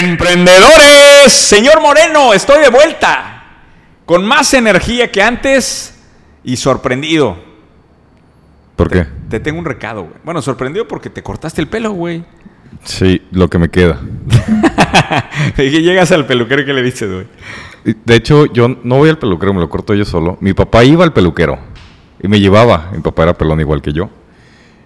[0.00, 3.42] Emprendedores, señor Moreno, estoy de vuelta.
[4.06, 5.98] Con más energía que antes
[6.44, 7.36] y sorprendido.
[8.76, 9.06] ¿Por qué?
[9.28, 10.14] Te tengo un recado, güey.
[10.22, 12.24] Bueno, sorprendido porque te cortaste el pelo, güey.
[12.84, 14.00] Sí, lo que me queda.
[15.58, 17.26] y que llegas al peluquero y que le dices, güey.
[18.04, 20.38] De hecho, yo no voy al peluquero, me lo corto yo solo.
[20.40, 21.58] Mi papá iba al peluquero
[22.22, 22.90] y me llevaba.
[22.92, 24.10] Mi papá era pelón igual que yo.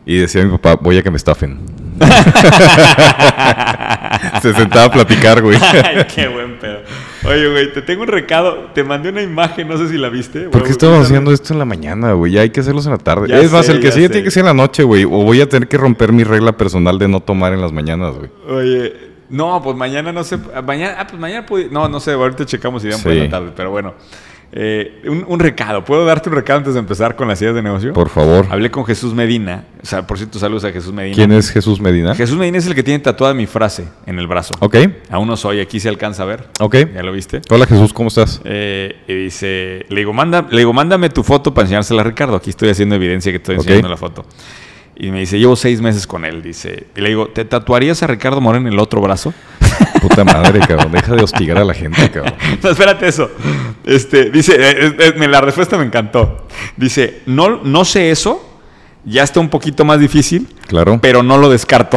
[0.07, 1.61] Y decía mi papá, voy a que me estafen.
[4.43, 5.57] Se sentaba a platicar, güey.
[5.85, 6.79] Ay, qué buen pedo.
[7.25, 8.71] Oye, güey, te tengo un recado.
[8.75, 10.43] Te mandé una imagen, no sé si la viste.
[10.49, 12.33] ¿Por qué estamos haciendo esto en la mañana, güey?
[12.33, 13.29] Ya hay que hacerlos en la tarde.
[13.29, 14.09] Ya es más, el que sé.
[14.09, 15.05] tiene que ser en la noche, güey.
[15.05, 18.15] O voy a tener que romper mi regla personal de no tomar en las mañanas,
[18.17, 18.31] güey.
[18.49, 18.93] Oye,
[19.31, 20.39] no, pues mañana no sé.
[20.65, 23.19] Mañana, ah, pues mañana puede- No, no sé, ahorita checamos si dan por Sí.
[23.21, 23.95] la tarde, pero bueno.
[24.55, 25.83] Eh, un, un recado.
[25.83, 27.95] ¿Puedo darte un recado antes de empezar con las ideas de negocio?
[27.95, 28.47] Por favor.
[28.51, 29.65] Hablé con Jesús Medina.
[29.83, 31.15] O sea, por cierto, saludos a Jesús Medina.
[31.15, 32.15] ¿Quién es Jesús Medina?
[32.15, 34.53] Jesús Medina es el que tiene tatuada mi frase en el brazo.
[34.61, 34.77] Ok,
[35.11, 36.49] Aún no soy, aquí se alcanza a ver.
[36.61, 36.77] ok.
[36.95, 37.41] ¿Ya lo viste?
[37.49, 38.43] Hola Jesús, ¿cómo estás?
[38.45, 42.37] Eh, y dice, le digo, manda, le digo, mándame tu foto para enseñársela a Ricardo.
[42.37, 44.27] Aquí estoy haciendo evidencia que estoy enseñando la foto.
[44.95, 46.43] Y me dice, llevo seis meses con él.
[46.43, 49.33] Dice, y le digo, ¿te tatuarías a Ricardo Moreno en el otro brazo?
[50.01, 50.93] Puta madre, cabrón.
[50.93, 52.35] Deja de hostigar a la gente, cabrón.
[52.63, 53.31] No, espérate eso.
[53.85, 56.47] Este, dice, eh, eh, me- la respuesta me encantó.
[56.77, 58.49] Dice, no, no sé eso,
[59.05, 60.99] ya está un poquito más difícil, Claro.
[61.03, 61.97] pero no lo descarto.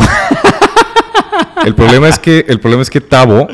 [1.65, 3.47] El problema es que el problema es que Tavo,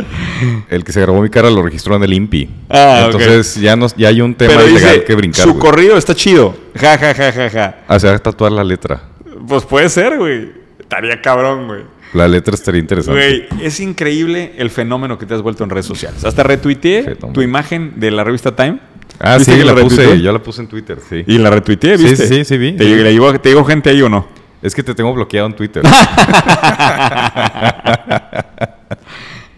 [0.69, 2.49] el que se grabó mi cara, lo registró en el INPI.
[2.69, 3.03] Ah.
[3.05, 5.43] Entonces ya no, ya hay un tema pero legal dice, que brincar.
[5.45, 5.61] su güey.
[5.61, 6.53] corrido está chido.
[6.75, 7.75] Ja, ja, ja, ja, ja.
[7.87, 9.01] Ah, se va a tatuar la letra.
[9.47, 10.51] Pues puede ser, güey.
[10.79, 11.83] Estaría cabrón, güey.
[12.13, 13.47] La letra estaría interesante.
[13.49, 16.25] Güey, es increíble el fenómeno que te has vuelto en redes sociales.
[16.25, 18.79] Hasta retuiteé tu imagen de la revista Time.
[19.19, 20.21] Ah, ¿Viste sí, que la puse.
[20.21, 21.23] Yo la puse en Twitter, sí.
[21.27, 22.27] Y la retuiteé, Sí, ¿viste?
[22.27, 22.73] sí, sí, sí, vi.
[22.73, 22.95] ¿Te, Sí.
[22.95, 24.27] le llegó- ¿Te llegó gente ahí o no?
[24.61, 25.83] Es que te tengo bloqueado en Twitter.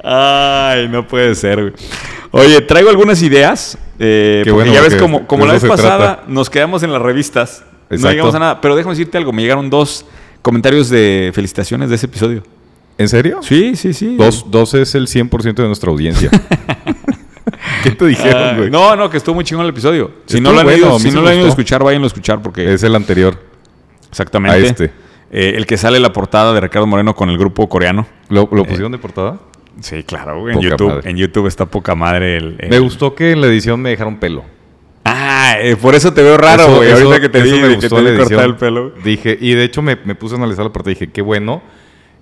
[0.03, 1.73] Ay, no puede ser, güey.
[2.31, 3.77] Oye, traigo algunas ideas.
[3.99, 6.23] eh, Qué porque bueno, ya ves, como, como la vez pasada trata.
[6.27, 7.63] nos quedamos en las revistas.
[7.89, 8.61] No llegamos a nada.
[8.61, 9.31] Pero déjame decirte algo.
[9.31, 10.05] Me llegaron dos
[10.43, 12.43] comentarios de felicitaciones de ese episodio.
[12.99, 13.39] ¿En serio?
[13.41, 14.15] Sí, sí, sí.
[14.17, 16.29] Dos, dos es el 100% de nuestra audiencia.
[17.83, 18.69] ¿Qué te Ah, dijeron, güey?
[18.69, 20.11] no, no, que estuvo muy chingón el episodio.
[20.27, 21.35] Si Estuvo no lo han, bueno, ido, a mí si sí no me lo han
[21.35, 21.61] ido a gustó.
[21.61, 23.37] escuchar, váyanlo a escuchar porque Es el anterior.
[24.09, 24.57] exactamente.
[24.57, 24.91] a este.
[25.31, 28.05] Eh, el que sale la portada de Ricardo Moreno con el grupo coreano.
[28.29, 29.39] ¿Lo, lo pusieron de portada?
[29.81, 30.53] Sí, claro, güey.
[30.53, 31.09] En Poca YouTube, madre.
[31.09, 32.55] en YouTube está poca madre el.
[32.59, 34.43] el- Me gustó que en la edición me dejaron pelo.
[35.05, 36.91] Ah, eh, por eso te veo raro, güey.
[36.91, 38.93] Ahorita que te dije me que gustó te la vi cortar el pelo.
[39.03, 41.61] Dije, y de hecho me, me puse a analizar la parte y dije, qué bueno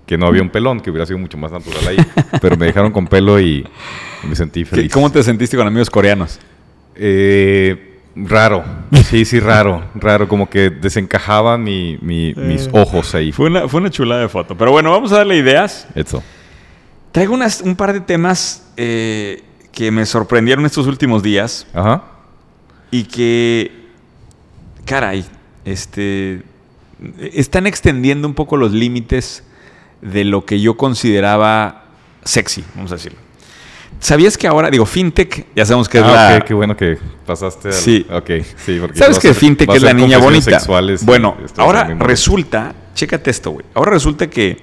[0.06, 1.96] que no había un pelón, que hubiera sido mucho más natural ahí.
[2.40, 3.66] Pero me dejaron con pelo y,
[4.28, 4.92] me sentí ¿Qué- feliz.
[4.92, 6.40] ¿Cómo te sentiste con amigos coreanos?
[6.96, 8.64] Eh, raro.
[9.08, 9.84] Sí, sí, raro.
[9.94, 10.26] Raro.
[10.28, 12.70] Como que desencajaban mi, mi- mis Eh.
[12.72, 13.30] ojos ahí.
[13.32, 14.56] Fue una, fue una chulada de foto.
[14.56, 15.86] Pero bueno, vamos a darle ideas.
[15.94, 16.22] Eso.
[17.12, 21.66] Traigo unas, un par de temas eh, que me sorprendieron estos últimos días.
[21.72, 22.04] Ajá.
[22.92, 23.72] Y que,
[24.84, 25.24] caray,
[25.64, 26.42] este,
[27.32, 29.42] están extendiendo un poco los límites
[30.02, 31.86] de lo que yo consideraba
[32.24, 33.18] sexy, vamos a decirlo.
[33.98, 36.36] ¿Sabías que ahora, digo, fintech, ya sabemos que es Ah, la...
[36.38, 38.04] ok, qué bueno que pasaste al- Sí.
[38.10, 40.58] Ok, sí, porque ¿Sabes que fintech es la niña bonita?
[41.02, 43.64] bueno, ahora resulta, chécate esto, güey.
[43.74, 44.58] Ahora resulta que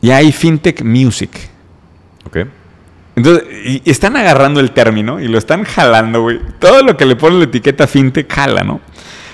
[0.00, 1.30] ya hay fintech music.
[2.26, 2.38] Ok.
[3.16, 6.40] Entonces, y están agarrando el término y lo están jalando, güey.
[6.58, 8.80] Todo lo que le ponen la etiqueta fintech jala, ¿no?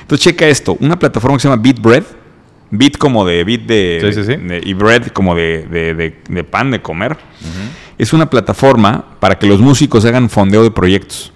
[0.03, 0.77] Entonces, checa esto.
[0.81, 2.05] Una plataforma que se llama BeatBread.
[2.73, 4.37] Beat como de beat de, Sí, sí, sí.
[4.37, 7.17] de- y bread como de, de- de- de pan de comer.
[7.99, 11.33] Es una plataforma para que los músicos hagan fondeo de proyectos.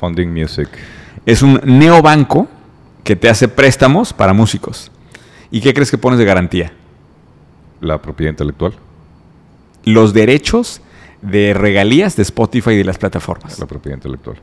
[0.00, 0.68] Funding Music.
[1.26, 2.48] Es un neobanco
[3.04, 4.90] que te hace préstamos para músicos.
[5.50, 6.72] ¿Y qué crees que pones de garantía?
[7.80, 8.72] La propiedad intelectual.
[9.84, 10.80] Los derechos
[11.22, 13.58] de regalías de Spotify y de las plataformas.
[13.58, 14.36] La propiedad intelectual.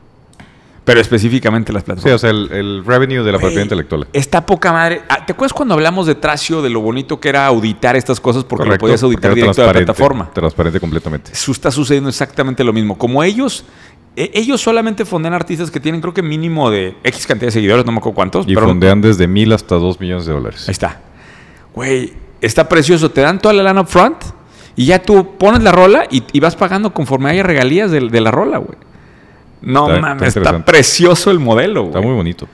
[0.84, 2.14] Pero específicamente las Sí, plataformas.
[2.16, 4.06] o sea, el, el revenue de la propiedad intelectual.
[4.12, 5.00] Está poca madre.
[5.08, 8.44] Ah, ¿Te acuerdas cuando hablamos de Tracio, de lo bonito que era auditar estas cosas
[8.44, 10.30] porque lo podías auditar directo de la plataforma?
[10.34, 11.32] Transparente completamente.
[11.32, 12.98] Eso está sucediendo exactamente lo mismo.
[12.98, 13.64] Como ellos,
[14.14, 17.86] e- ellos solamente fondean artistas que tienen creo que mínimo de X cantidad de seguidores,
[17.86, 18.46] no me acuerdo cuántos.
[18.46, 20.68] Y pero fondean desde mil hasta dos millones de dólares.
[20.68, 21.00] Ahí está.
[21.74, 22.12] Güey,
[22.42, 23.10] está precioso.
[23.10, 24.18] Te dan toda la lana upfront
[24.76, 28.20] y ya tú pones la rola y, y vas pagando conforme haya regalías de, de
[28.20, 28.76] la rola, güey.
[29.62, 32.08] No Está- está mames, está, precioso el modelo, Está güey.
[32.10, 32.48] muy bonito.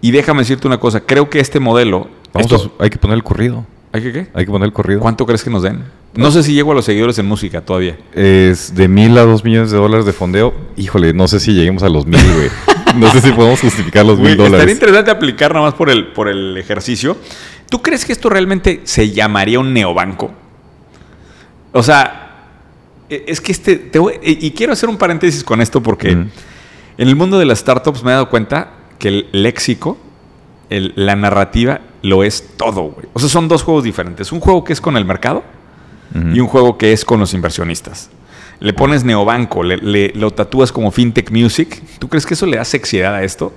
[0.00, 2.08] Y déjame decirte una cosa, creo que este modelo...
[2.32, 3.64] Vamos esto- a hay que poner el corrido.
[3.92, 4.26] ¿Hay que qué?
[4.34, 5.00] Hay que poner el corrido.
[5.00, 5.84] ¿Cuánto crees que nos den?
[6.14, 7.96] No sé si llego a los seguidores en música todavía.
[8.12, 10.52] Es de mil a dos millones de dólares de fondeo.
[10.76, 12.50] Híjole, no sé si lleguemos a los mil, güey.
[12.96, 14.72] No sé si podemos justificar los mil estaría dólares.
[14.74, 17.16] interesante aplicar nada más por el, por el ejercicio.
[17.68, 20.30] ¿Tú crees que esto realmente se llamaría un neobanco?
[21.74, 22.30] O sea,
[23.10, 26.30] e- es que este, te voy- y quiero hacer un paréntesis con esto porque en
[26.96, 29.98] el mundo de las startups me he dado cuenta que el léxico,
[30.70, 33.06] el- la narrativa, lo es todo, güey.
[33.12, 34.32] O sea, son dos juegos diferentes.
[34.32, 35.42] Un juego que es con el mercado
[36.32, 38.08] y un juego que es con los inversionistas.
[38.60, 41.82] Le pones neobanco, le, le- lo tatúas como fintech music.
[41.98, 43.52] ¿Tú crees que eso le da sexidad a esto?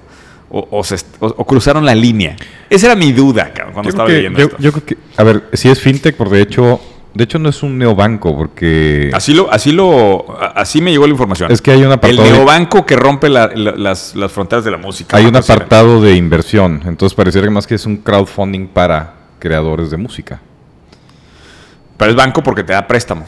[0.50, 2.36] ¿O, o se est- o- o cruzaron la línea?
[2.70, 4.58] Esa era mi duda, cabrón, cuando Yo estaba leyendo yo, esto.
[4.60, 6.82] yo creo que, a ver, si es fintech, porque de hecho,
[7.18, 10.26] de hecho no es un neobanco, porque Así lo, así lo,
[10.56, 11.52] así me llegó la información.
[11.52, 14.64] es que hay un el apartado, de, neobanco que rompe la- la- las, las fronteras
[14.64, 15.18] de la música.
[15.18, 15.40] hay un era.
[15.40, 20.40] apartado de inversión, entonces pareciera que más que es un crowdfunding para creadores de música.
[21.98, 23.26] Pero es banco porque te da préstamo.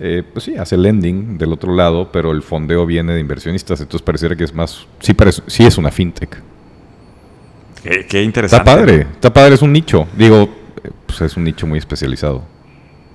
[0.00, 4.02] Eh, pues sí, hace lending del otro lado, pero el fondeo viene de inversionistas, entonces
[4.04, 5.14] pareciera que es más, sí,
[5.48, 6.40] sí es una fintech.
[7.82, 8.62] Qué, qué interesante.
[8.70, 10.06] Está padre, está padre, es un nicho.
[10.16, 10.48] Digo,
[10.84, 12.42] eh, pues es un nicho muy especializado.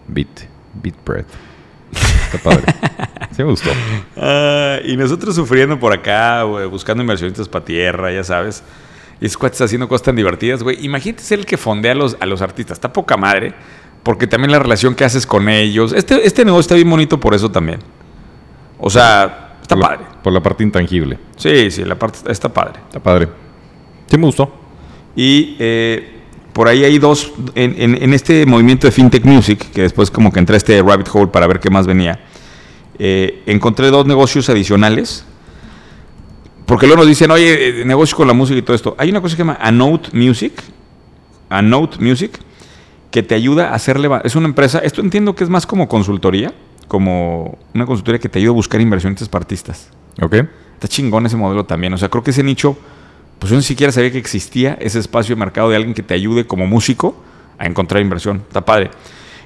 [0.07, 0.41] Bit,
[0.81, 1.25] Bitbread.
[1.91, 2.63] Está padre.
[3.31, 3.69] Sí me gustó.
[4.17, 8.63] Ah, y nosotros sufriendo por acá, buscando inversionistas para tierra, ya sabes.
[9.21, 10.83] Y es cuates haciendo cosas tan divertidas, güey.
[10.85, 12.77] Imagínate ser el que fondea a los, a los artistas.
[12.77, 13.53] Está poca madre.
[14.03, 15.93] Porque también la relación que haces con ellos.
[15.93, 17.79] Este, este negocio está bien bonito por eso también.
[18.77, 20.05] O sea, está por la- padre.
[20.21, 21.19] por la parte intangible.
[21.37, 22.81] Sí, sí, la parte está padre.
[22.87, 23.29] Está padre.
[24.07, 24.53] Sí me gustó.
[25.15, 26.12] Y eh,
[26.53, 30.31] por ahí hay dos, en, en- en este movimiento de FinTech Music, que después como
[30.31, 32.23] que entré a este rabbit hole para ver qué más venía,
[32.99, 35.25] eh, encontré dos negocios adicionales.
[36.65, 38.95] Porque luego nos dicen, oye, eh, negocio con la música y todo esto.
[38.97, 40.53] Hay una cosa que se llama Anote Music,
[41.49, 42.39] Anote Music,
[43.11, 44.09] que te ayuda a hacerle...
[44.23, 46.53] Es una empresa, esto entiendo que es más como consultoría,
[46.87, 49.89] como una consultoría que te ayuda a buscar inversionistas para artistas.
[50.21, 50.35] ¿Ok?
[50.75, 51.93] Está chingón ese modelo también.
[51.93, 52.77] O sea, creo que ese nicho,
[53.43, 56.13] pues yo ni siquiera sabía que existía ese espacio de mercado de alguien que te
[56.13, 57.21] ayude como músico
[57.57, 58.37] a encontrar inversión.
[58.47, 58.89] Está padre.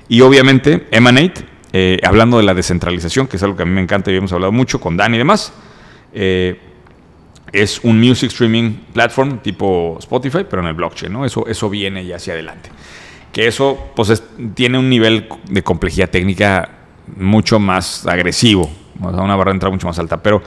[0.07, 3.81] Y obviamente, Emanate, eh, hablando de la descentralización, que es algo que a mí me
[3.81, 5.51] encanta y hemos hablado mucho con Dan y demás,
[6.13, 6.59] eh,
[7.51, 11.25] es un music streaming platform tipo Spotify, pero en el blockchain, ¿no?
[11.25, 12.69] Eso, eso viene ya hacia adelante.
[13.31, 14.23] Que eso, pues, es-
[14.53, 16.69] tiene un nivel de complejidad técnica
[17.15, 18.69] mucho más agresivo,
[19.01, 20.21] o sea, una barra de entrada mucho más alta.
[20.21, 20.43] Pero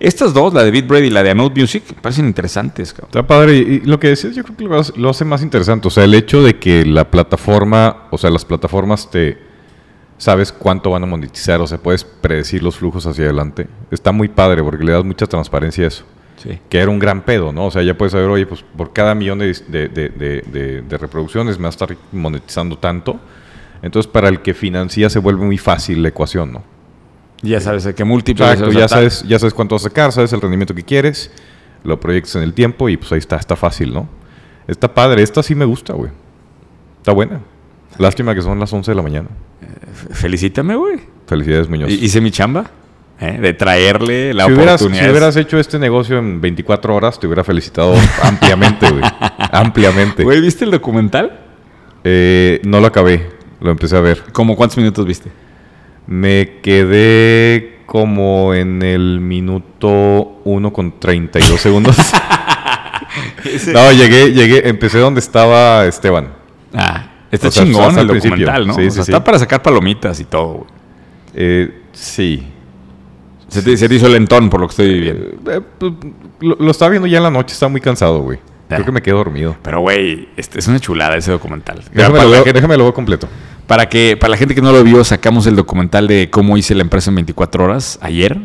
[0.00, 3.08] estas dos, la de BitBread y la de Anote Music, parecen interesantes, cabrón.
[3.10, 3.56] Está padre.
[3.56, 5.88] Y lo que decías, yo creo que lo hace, lo hace más interesante.
[5.88, 9.38] O sea, el hecho de que la plataforma, o sea, las plataformas te
[10.16, 13.66] sabes cuánto van a monetizar, o sea, puedes predecir los flujos hacia adelante.
[13.90, 16.04] Está muy padre porque le das mucha transparencia a eso.
[16.42, 16.58] Sí.
[16.68, 17.66] Que era un gran pedo, ¿no?
[17.66, 21.56] O sea, ya puedes saber, oye, pues por cada millón de- de- de- de reproducciones
[21.58, 23.18] me va a estar monetizando tanto.
[23.82, 26.62] Entonces, para el que financia se vuelve muy fácil la ecuación, ¿no?
[27.42, 28.48] Ya sabes de qué múltiplos.
[28.50, 31.30] Exacto, ya sabes, ya sabes cuánto vas a sacar, sabes el rendimiento que quieres,
[31.84, 34.08] lo proyectas en el tiempo y pues ahí está, está fácil, ¿no?
[34.66, 36.10] Está padre, esta sí me gusta, güey.
[36.98, 37.40] Está buena.
[37.96, 39.28] Lástima que son las 11 de la mañana.
[39.92, 41.00] F- Felicítame, güey.
[41.26, 41.90] Felicidades, Muñoz.
[41.90, 42.66] Y- Hice mi chamba.
[43.20, 43.38] ¿eh?
[43.40, 45.10] De traerle la si, hubieras, si oportunidad.
[45.10, 49.02] hubieras hecho este negocio en 24 horas, te hubiera felicitado ampliamente, güey.
[49.52, 50.22] Ampliamente.
[50.22, 51.40] Güey, ¿viste el documental?
[52.04, 53.28] Eh, no lo acabé,
[53.60, 54.22] lo empecé a ver.
[54.32, 55.30] ¿Cómo cuántos minutos viste?
[56.08, 61.96] Me quedé como en el minuto 1 con 32 segundos.
[63.72, 66.28] no, llegué, llegué, empecé donde estaba Esteban.
[66.74, 68.74] Ah, está O sea, chingón el documental, ¿no?
[68.74, 69.10] Sí, O sí, sea, sí.
[69.12, 70.70] Está para sacar palomitas y todo, güey.
[71.34, 72.42] Eh, sí.
[73.48, 75.24] Se te, se te hizo lentón por lo que estoy viviendo.
[75.52, 75.92] Eh, pues,
[76.40, 78.38] lo, lo estaba viendo ya en la noche, estaba muy cansado, güey.
[78.68, 78.84] Creo Ah.
[78.84, 79.56] que me quedé dormido.
[79.62, 81.82] Pero, güey, este, es una chulada ese documental.
[81.92, 83.28] Déjame lo veo completo.
[83.68, 86.74] Para que, para la gente que no lo vio, sacamos el documental de cómo hice
[86.74, 88.36] la empresa en 24 horas ayer.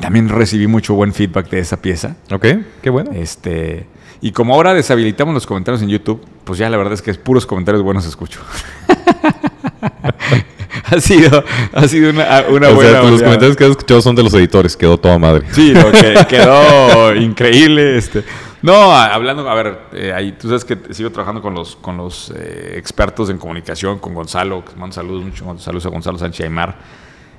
[0.00, 2.16] También recibí mucho buen feedback de esa pieza.
[2.32, 2.46] Ok,
[2.82, 3.12] qué bueno.
[3.14, 3.86] Este,
[4.22, 7.18] y como ahora deshabilitamos los comentarios en YouTube, pues ya la verdad es que es
[7.18, 8.40] puros comentarios buenos escucho.
[10.86, 14.16] ha sido, ha sido una, una o buena sea, los comentarios que has escuchado son
[14.16, 15.44] de los editores, quedó toda madre.
[15.52, 17.98] Sí, no, que- quedó increíble.
[17.98, 18.24] Este.
[18.64, 22.32] No, hablando, a ver, eh, ahí, tú sabes que sigo trabajando con los, con los
[22.34, 26.46] eh, expertos en comunicación, con Gonzalo, que mando saludos mucho, mando saludos a Gonzalo Sánchez
[26.46, 26.78] Aymar.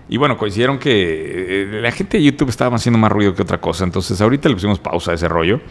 [0.07, 3.59] Y bueno, coincidieron que eh, la gente de YouTube estaba haciendo más ruido que otra
[3.59, 3.85] cosa.
[3.85, 5.61] Entonces, ahorita le pusimos pausa a ese rollo.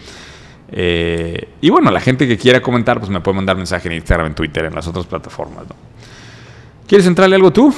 [0.73, 4.35] Y bueno, la gente que quiera comentar, pues me puede mandar mensaje en Instagram, en
[4.35, 5.69] Twitter, en las otras plataformas.
[5.69, 5.77] ¿no?
[6.89, 7.73] ¿Quieres entrarle algo tú?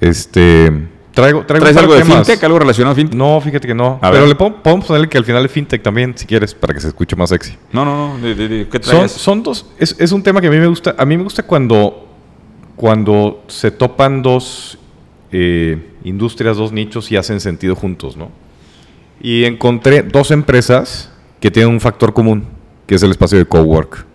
[0.00, 0.88] Este.
[1.12, 2.26] Traigo, traigo ¿Traes algo de temas.
[2.26, 2.44] fintech?
[2.44, 3.16] ¿Algo relacionado a fintech?
[3.18, 3.98] No, fíjate que no.
[4.00, 4.28] A Pero ver.
[4.28, 6.88] le po- podemos ponerle que al final es fintech también, si quieres, para que se
[6.88, 7.56] escuche más sexy.
[7.72, 8.18] No, no, no.
[8.22, 9.12] de- de- de- ¿Qué Son, traes?
[9.12, 9.66] son dos.
[9.78, 10.94] Es, es un tema que a mí me gusta.
[10.96, 12.06] A mí me gusta cuando,
[12.76, 14.78] cuando se topan dos
[15.32, 18.30] eh, industrias, dos nichos y hacen sentido juntos, ¿no?
[19.20, 22.44] Y encontré dos empresas que tienen un factor común,
[22.86, 24.06] que es el espacio de cowork.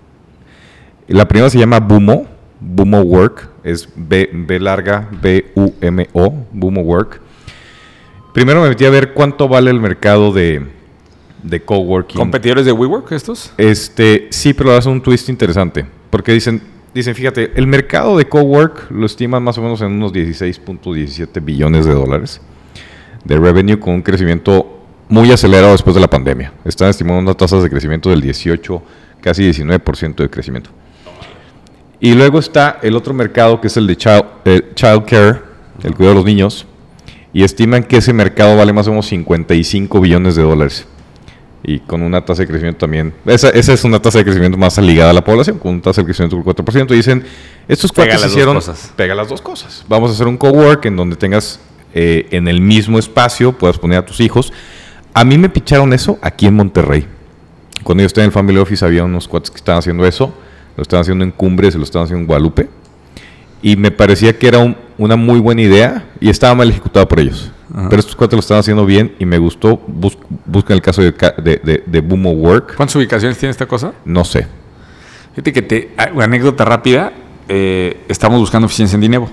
[1.08, 2.25] La primera se llama Bumo,
[2.60, 7.19] Bumo Work, es B, B larga, B-U-M-O, Bumo Work.
[8.34, 10.65] Primero me metí a ver cuánto vale el mercado de,
[11.41, 12.17] de coworking.
[12.17, 13.51] ¿Competidores de WeWork estos?
[13.57, 15.86] Este, sí, pero hace un twist interesante.
[16.10, 16.62] Porque dicen,
[16.93, 21.86] dicen, fíjate, el mercado de cowork lo estiman más o menos en unos 16.17 billones
[21.86, 22.41] de dólares
[23.24, 24.79] de revenue con un crecimiento
[25.10, 26.53] muy acelerado después de la pandemia.
[26.63, 28.84] Están estimando unas tasas de crecimiento del 18,
[29.22, 30.69] casi 19% de crecimiento.
[32.00, 35.42] Y luego está el otro mercado que es el de child, eh, child care,
[35.84, 36.66] el cuidado de los niños,
[37.34, 40.88] y estiman que ese mercado vale más o menos 55 billones de dólares.
[41.68, 43.14] Y con una tasa de crecimiento también.
[43.25, 46.02] Esa, esa es una tasa de crecimiento más ligada a la población, con una tasa
[46.02, 46.92] de crecimiento del 4%.
[46.92, 47.25] Y dicen,
[47.68, 48.54] estos cuates hicieron.
[48.54, 48.94] cosas.
[48.96, 49.84] Pega las dos cosas.
[49.88, 51.60] Vamos a hacer un cowork en donde tengas
[51.94, 54.54] eh, en el mismo espacio, puedas poner a tus hijos.
[55.14, 57.08] A mí me picharon eso aquí en Monterrey.
[57.84, 60.34] Cuando yo estaba en el Family Office había unos cuates que estaban haciendo eso.
[60.77, 62.70] Lo estaban haciendo en Cumbres y lo estaban haciendo en Guadalupe.
[63.62, 67.20] Y me parecía que era un- una muy buena idea y estaba mal ejecutado por
[67.20, 67.51] ellos.
[67.74, 67.89] Ajá.
[67.89, 69.77] Pero estos cuates lo estaban haciendo bien y me gustó.
[69.88, 72.75] Bus- buscan el caso de, de, de, de Bumo Work.
[72.75, 73.94] ¿Cuántas ubicaciones tiene esta cosa?
[74.05, 74.48] No sé.
[75.32, 75.91] Fíjate que te.
[75.98, 77.12] ah, Una anécdota rápida.
[77.48, 79.29] eh, estamos buscando oficinas en Dinevo.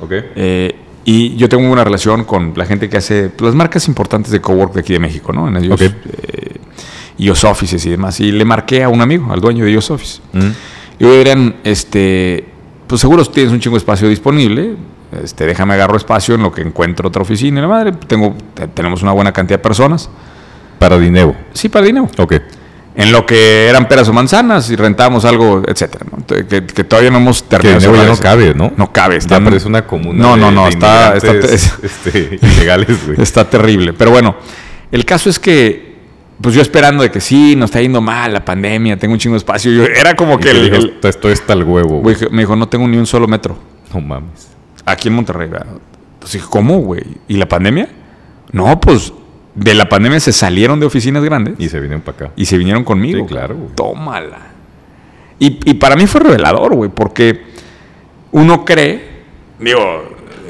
[0.00, 0.12] Ok.
[0.36, 0.74] Eh,
[1.04, 4.74] y yo tengo una relación con la gente que hace las marcas importantes de cowork
[4.74, 5.48] de aquí de México, ¿no?
[5.48, 5.80] En ellos, Ok.
[5.82, 6.51] eh,
[7.18, 8.20] iOS Offices y demás.
[8.20, 10.20] Y le marqué a un amigo, al dueño de iOS Office.
[10.32, 10.48] Mm.
[10.98, 12.44] Y eran, este,
[12.86, 14.76] pues seguro tienes un chingo de espacio disponible.
[15.22, 17.60] Este, déjame agarro espacio en lo que encuentro otra oficina.
[17.60, 20.08] La madre, tengo, te- tenemos una buena cantidad de personas.
[20.78, 21.36] Para Dinero.
[21.52, 22.08] Sí, para dinero.
[22.18, 22.34] Ok.
[22.94, 26.04] En lo que eran peras o manzanas y rentábamos algo, etcétera.
[26.10, 26.26] ¿no?
[26.26, 27.80] Que, que todavía no hemos Que terminado.
[27.80, 28.72] Dinero ya no cabe, ¿no?
[28.76, 29.14] No cabe.
[29.14, 30.20] Ya Está, parece una comuna.
[30.22, 30.64] No, no, no.
[30.64, 31.32] de Está, está,
[31.86, 33.20] este, ilegales, güey.
[33.22, 33.92] Está terrible.
[33.92, 34.34] Pero bueno,
[34.90, 35.91] el caso es que,
[36.40, 39.34] pues yo esperando de que sí, nos está yendo mal la pandemia, tengo un chingo
[39.34, 39.70] de espacio.
[39.72, 42.68] Yo, era como que el, dijo, el- esto está el huevo, güey, me dijo, no
[42.68, 43.56] tengo ni un solo metro.
[43.94, 44.48] No mames.
[44.84, 45.48] Aquí en Monterrey.
[45.48, 45.66] ¿verdad?
[46.18, 47.02] Pues dije, ¿cómo, güey?
[47.28, 47.88] ¿Y la pandemia?
[48.52, 49.12] No, pues
[49.54, 52.32] de la pandemia se salieron de oficinas grandes Y se vienen para acá.
[52.36, 53.20] y se vinieron conmigo.
[53.20, 53.68] Sí, claro, güey.
[53.74, 54.38] Tómala.
[55.38, 57.42] Y, y para mí fue revelador, güey, porque
[58.30, 59.24] uno cree,
[59.58, 59.80] digo,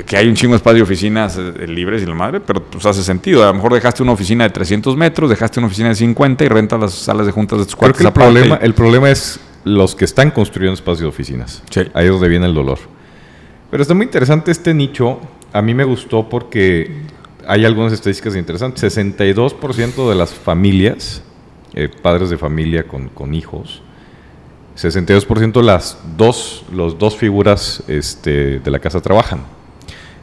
[0.06, 2.84] que hay un chingo de espacio de oficinas eh, libres y la madre, pero pues
[2.86, 3.42] hace sentido.
[3.42, 6.48] A lo mejor dejaste una oficina de 300 metros, dejaste una oficina de 50 y
[6.48, 9.10] rentas las salas de juntas de tus Creo cuartos que el problema, y- el problema
[9.10, 11.62] es los que están construyendo espacios de oficinas.
[11.70, 11.82] Sí.
[11.94, 12.78] Ahí es donde viene el dolor.
[13.70, 15.20] Pero está muy interesante este nicho.
[15.52, 17.02] A mí me gustó porque
[17.46, 18.82] hay algunas estadísticas interesantes.
[18.96, 21.22] 62% de las familias,
[21.74, 23.82] eh, padres de familia con, con hijos,
[24.76, 29.40] 62% las dos, los dos figuras este, de la casa trabajan.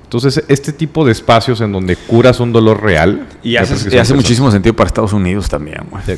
[0.10, 3.28] Entonces, este tipo de espacios en donde curas un dolor real.
[3.44, 6.02] Y hace, y muchísimo sentido para Estados Unidos también, güey.
[6.04, 6.14] Sí.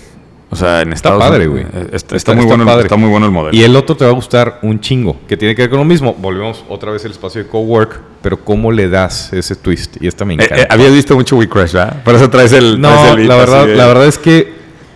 [0.49, 1.83] O sea, en Estados padre, Unidos, güey.
[1.87, 2.83] Está, está Está- muy está bueno, el- padre.
[2.83, 3.57] está muy bueno el modelo.
[3.57, 5.83] Y el otro te va a gustar un chingo, que tiene que ver con lo
[5.85, 6.13] mismo.
[6.13, 9.97] Volvemos otra vez al espacio de cowork, pero ¿cómo le das ese twist?
[10.01, 10.63] Y esta me Eh, encanta.
[10.63, 12.01] eh, habías visto mucho We Crash, ¿verdad?
[12.03, 12.79] Por eso traes el.
[12.79, 14.53] no, traes el la verdad, de- la verdad es que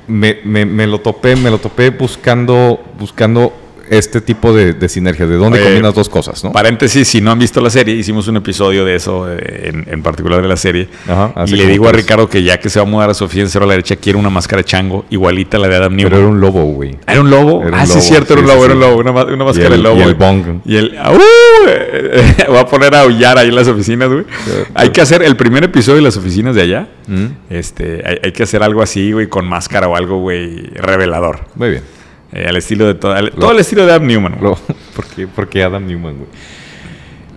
[0.07, 3.53] me, me- me lo topé, me lo topé buscando, buscando
[3.89, 6.51] este tipo de, de sinergia, de dónde Oye, combinas dos cosas, ¿no?
[6.51, 10.01] Paréntesis, si no han visto la serie, hicimos un episodio de eso, eh, en, en
[10.01, 10.87] particular de la serie.
[11.07, 11.91] Ajá, y le digo a.
[11.91, 13.95] Ricardo que ya que se va a mudar a oficina en Cero a la derecha,
[13.95, 16.11] quiere una máscara de chango igualita a la de Adam Newman.
[16.11, 16.97] Pero era un lobo, güey.
[17.07, 17.61] ¿Era un lobo?
[17.61, 18.87] Era un ah, sí, lobo, es cierto, era un sí, lobo, sí, era un sí.
[18.87, 18.99] lobo,
[19.33, 19.99] una, máscara de lobo.
[19.99, 20.45] y el bong.
[20.65, 20.97] Y el.
[20.97, 21.15] ¡Au!
[22.49, 24.25] Voy a poner a aullar ahí en las oficinas, güey.
[24.73, 26.87] Hay que hacer el primer episodio de las oficinas de allá.
[27.07, 31.41] Mm, Este, hay, hay que hacer algo así, güey, con máscara o algo, güey, revelador.
[31.55, 31.94] Muy bien.
[32.35, 34.37] Eh, al estilo de todo, al- todo el estilo de Adam Newman.
[34.41, 34.55] Lo-
[34.95, 36.29] ¿por, qué, por qué Adam Newman, güey?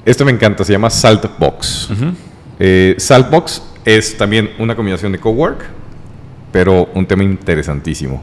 [0.04, 1.90] Esto me encanta, se llama Saltbox.
[2.58, 5.64] Eh, Saltbox es también una combinación de cowork,
[6.50, 8.22] pero un tema interesantísimo.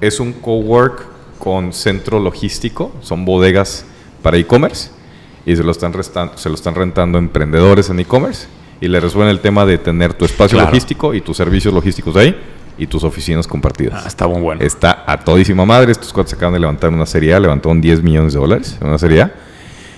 [0.00, 1.06] Es un cowork
[1.38, 3.84] con centro logístico, son bodegas
[4.22, 4.90] para e-commerce
[5.46, 8.46] y se lo, están restan- se lo están rentando emprendedores en e-commerce
[8.80, 10.70] y le resuelven el tema de tener tu espacio Claro.
[10.70, 12.36] logístico y tus servicios logísticos ahí
[12.78, 14.02] y tus oficinas compartidas.
[14.04, 14.60] Ah, está muy bueno.
[14.62, 15.92] Está a todísima madre.
[15.92, 18.98] Estos cuates acaban de levantar una serie A, levantaron 10 millones de dólares en una
[18.98, 19.32] serie A.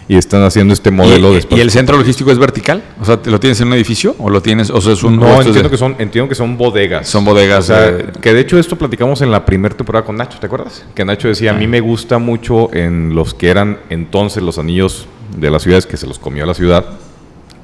[0.08, 1.62] Y están haciendo este modelo ¿Y, de ¿Y espacio.
[1.64, 2.80] el centro logístico es vertical?
[3.00, 5.16] O sea, ¿lo tienes en un edificio o lo tienes, o sea, es un...
[5.18, 7.08] No, entiendo de- que, son, entiendo que son bodegas.
[7.08, 10.16] Son bodegas, O sea, eh, que de hecho esto platicamos en la primera temporada con
[10.16, 10.84] Nacho, ¿te acuerdas?
[10.94, 15.08] Que Nacho decía, a mí me gusta mucho en los que eran entonces los anillos
[15.36, 16.84] de las ciudades que se los comió la ciudad.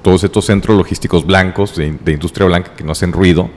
[0.02, 3.50] Todos estos centros logísticos blancos, de, de industria blanca, que no hacen ruido.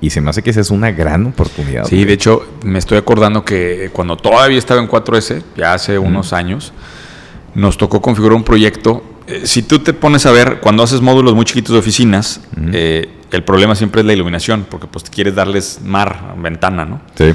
[0.00, 1.84] Y se me hace que esa es una gran oportunidad.
[1.84, 6.32] Sí, de hecho, me estoy acordando que cuando todavía estaba en 4S, ya hace unos
[6.32, 6.72] años,
[7.54, 9.02] nos tocó configurar un proyecto.
[9.26, 12.40] Eh, si tú te pones a ver, cuando haces módulos muy chiquitos de oficinas,
[12.72, 17.02] eh, el problema siempre es la iluminación, porque pues quieres darles mar, ventana, ¿no?
[17.16, 17.34] Sí.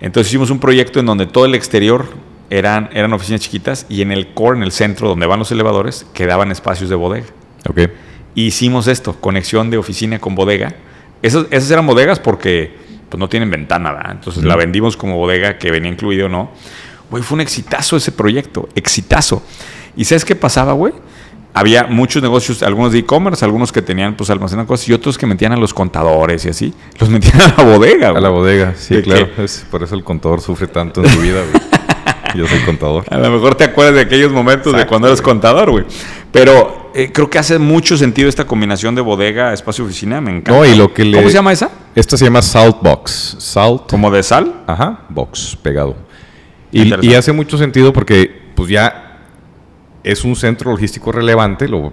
[0.00, 2.06] Entonces hicimos un proyecto en donde todo el exterior
[2.50, 6.06] eran, eran oficinas chiquitas y en el core, en el centro donde van los elevadores,
[6.14, 7.26] quedaban espacios de bodega.
[7.68, 7.90] Ok.
[8.34, 10.74] Hicimos esto, conexión de oficina con bodega.
[11.22, 12.74] Esas, esas eran bodegas porque
[13.08, 14.12] pues, no tienen ventana, ¿verdad?
[14.12, 16.50] Entonces la vendimos como bodega que venía incluido o no.
[17.10, 19.42] Güey, fue un exitazo ese proyecto, exitazo.
[19.96, 20.92] ¿Y sabes qué pasaba, güey?
[21.56, 25.24] Había muchos negocios, algunos de e-commerce, algunos que tenían, pues, almacenan cosas y otros que
[25.26, 26.74] metían a los contadores y así.
[26.98, 28.22] Los metían a la bodega, A güey.
[28.22, 29.28] la bodega, sí, ¿De claro.
[29.38, 31.62] Es, por eso el contador sufre tanto en su vida, güey.
[32.38, 33.04] Yo soy contador.
[33.10, 35.84] A lo mejor te acuerdas de aquellos momentos de cuando eres contador, güey.
[36.32, 40.20] Pero eh, creo que hace mucho sentido esta combinación de bodega, espacio, oficina.
[40.20, 40.52] Me encanta.
[40.52, 41.70] No, y lo que le- ¿Cómo se llama esa?
[41.94, 43.36] Esta se llama Salt Box.
[43.38, 43.88] Salt.
[43.90, 44.62] ¿Como de sal?
[44.66, 45.96] Ajá, box, pegado.
[46.72, 49.03] Y hace mucho sentido porque, pues ya
[50.04, 51.92] es un centro logístico relevante, lo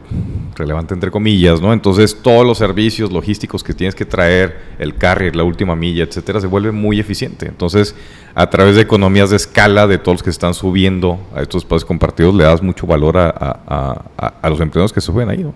[0.55, 1.71] relevante entre comillas, ¿no?
[1.73, 6.41] Entonces todos los servicios logísticos que tienes que traer, el carrier, la última milla, etcétera,
[6.41, 7.45] se vuelve muy eficiente.
[7.47, 7.95] Entonces,
[8.35, 11.85] a través de economías de escala de todos los que están subiendo a estos espacios
[11.85, 14.01] compartidos, le das mucho valor a, a-
[14.41, 15.53] a- los emprendedores que suben ahí, ¿no?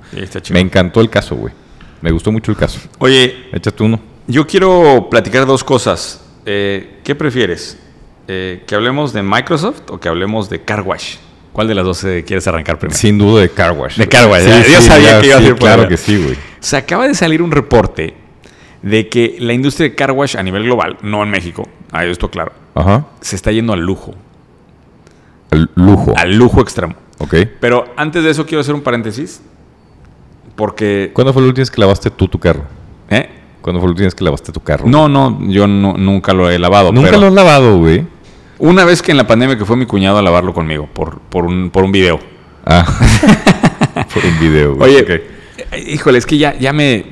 [0.52, 1.54] Me encantó el caso, güey.
[2.02, 2.80] Me gustó mucho el caso.
[3.00, 4.00] Oye, Échate uno.
[4.28, 6.22] yo quiero platicar dos cosas.
[6.46, 7.78] Eh, ¿Qué prefieres?
[8.28, 11.16] Eh, ¿Que hablemos de Microsoft o que hablemos de Car Wash?
[11.56, 12.98] ¿Cuál de las dos eh, quieres arrancar primero?
[13.00, 13.96] Sin duda de Car Wash.
[13.98, 16.36] De Car Wash, yo sabía que iba a sí, por Claro que sí, güey.
[16.60, 18.14] Se acaba de salir un reporte
[18.82, 22.30] de que la industria de car wash a nivel global, no en México, ah, esto
[22.30, 23.06] claro, Ajá.
[23.22, 24.14] se está yendo al lujo,
[25.50, 26.14] El lujo.
[26.18, 26.94] al lujo extremo.
[27.20, 27.36] Ok.
[27.62, 29.42] Pero antes de eso quiero hacer un paréntesis,
[30.58, 31.12] porque...
[31.14, 32.64] ¿Cuándo fue la última vez que lavaste tú tu carro?
[33.10, 33.30] ¿eh?
[33.62, 34.88] ¿Cuándo fue la última vez que lavaste tu carro?
[34.88, 36.92] No, no, yo no- nunca lo he lavado.
[36.92, 38.06] Nunca pero lo has lavado, güey.
[38.60, 41.46] Una vez que en la pandemia que fue mi cuñado a lavarlo conmigo, por, por,
[41.46, 42.20] un, por un video.
[42.66, 42.86] Ah.
[44.14, 44.96] Por un video, güey.
[44.96, 45.10] Oye, Ok.
[45.72, 47.06] eh, híjole, es que ya, ya me,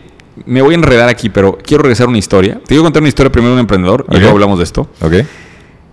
[0.45, 2.55] me voy a enredar aquí, pero quiero regresar a una historia.
[2.55, 4.89] Te quiero contar una historia primero de un emprendedor y luego hablamos de esto.
[5.01, 5.13] Ok.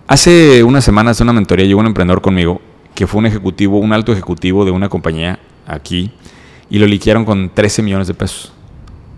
[0.07, 2.61] Hace unas semanas en una mentoría llegó un emprendedor conmigo
[2.95, 6.11] que fue un ejecutivo, un alto ejecutivo de una compañía aquí
[6.69, 8.51] y lo liquidaron con 13 millones de pesos.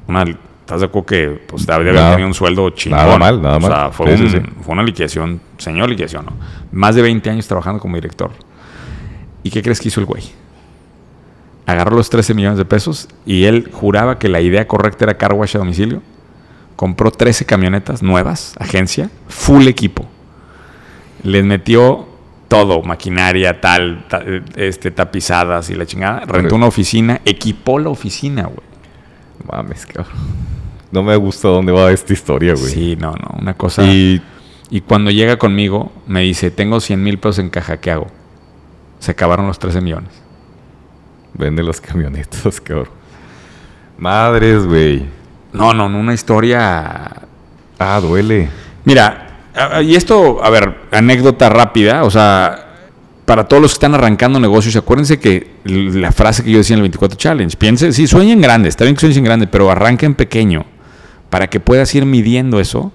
[0.08, 0.26] Una,
[0.64, 3.00] ¿Estás de acuerdo que pues, Nada- tenido un sueldo chingón?
[3.00, 3.92] nada mal, nada O sea, mal.
[3.94, 4.44] fue, Sí, un- sí, sí.
[4.64, 6.32] fue una liquidación, señor liquidación, ¿no?
[6.72, 8.32] Más de 20 años trabajando como director.
[9.44, 10.24] ¿Y qué crees que hizo el güey?
[11.66, 15.34] Agarró los 13 millones de pesos y él juraba que la idea correcta era car
[15.34, 16.02] wash a domicilio.
[16.76, 20.08] Compró 13 camionetas nuevas, agencia, full equipo
[21.24, 22.06] les metió
[22.50, 24.24] todo, maquinaria, tal, ta-
[24.58, 26.22] este, tapizadas y la chingada.
[26.26, 28.68] Rentó una oficina, equipó la oficina, güey.
[29.50, 30.14] Mames, cabrón.
[30.94, 32.72] No me gusta dónde va esta historia, güey.
[32.72, 33.84] Sí, no, no, una cosa.
[33.84, 34.22] Y,
[34.70, 38.08] Y cuando llega conmigo, me dice, tengo 100 mil pesos en caja, ¿qué hago?
[39.00, 40.12] Se acabaron los 13 millones.
[41.34, 42.90] vende las camionetas, cabrón.
[43.98, 45.04] Madres, güey.
[45.52, 47.12] No, no, no, una historia...
[47.80, 48.50] Ah, duele.
[48.86, 49.42] Mira,
[49.84, 52.76] y esto, a ver, anécdota rápida, o sea,
[53.26, 56.80] para todos los que están arrancando negocios, acuérdense que la frase que yo decía en
[56.80, 60.66] el 24 Challenge, piensen, sí, sueñen grande, está bien que sueñen grande, pero arranquen pequeño,
[61.34, 62.92] para que puedas ir midiendo eso,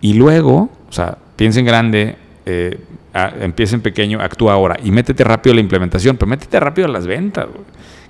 [0.00, 2.14] y luego, o sea, piensen grande,
[2.46, 2.78] eh,
[3.12, 6.90] a- empiecen pequeño, actúa ahora, y métete rápido a la implementación, pero métete rápido a
[6.92, 7.64] las ventas, güey,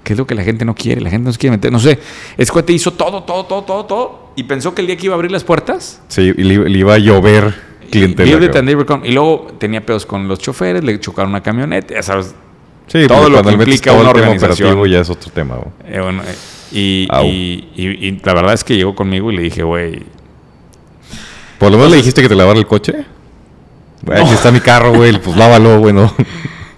[0.05, 1.79] que es lo que la gente no quiere, la gente no se quiere meter, no
[1.79, 1.99] sé,
[2.37, 5.07] es que te hizo todo, todo, todo, todo, todo, y pensó que el día que
[5.07, 7.55] iba a abrir las puertas, Sí, y le, le iba a llover
[8.85, 9.09] come.
[9.09, 12.35] Y luego tenía pedos con los choferes, le chocaron una camioneta, ya sabes.
[12.89, 14.69] Sí, todo lo que implica una organización.
[14.69, 15.57] operativo ya es otro tema.
[15.87, 16.35] Eh, bueno, eh,
[16.73, 17.25] y, Au.
[17.27, 20.03] y- y- y la verdad es que llegó conmigo y le dije, güey,
[21.59, 23.05] Por lo menos le dijiste que te lavara el coche.
[24.05, 25.17] Güey, Aquí está mi carro, güey.
[25.21, 26.13] Pues lávalo, güey, ¿no?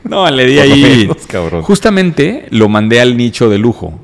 [0.04, 1.08] no, le di ahí.
[1.32, 1.64] menos.
[1.64, 3.98] Justamente lo mandé al nicho de lujo.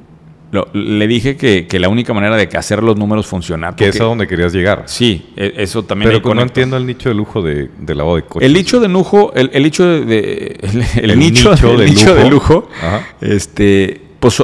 [0.52, 3.76] Lo- le dije que, que la única manera de que hacer los números funcionar.
[3.76, 4.84] Que es a donde querías llegar.
[4.86, 6.08] Sí, e- eso también.
[6.08, 8.46] Pero ahí pues no entiendo el nicho de lujo de, de lavado de coches.
[8.46, 11.84] El nicho de lujo, el, el nicho de, de- el, el El nicho, nicho de
[11.86, 12.54] nicho de lujo.
[12.54, 13.06] lujo, Ajá.
[13.20, 14.42] este, pues,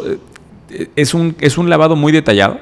[0.97, 2.59] es un es un lavado muy detallado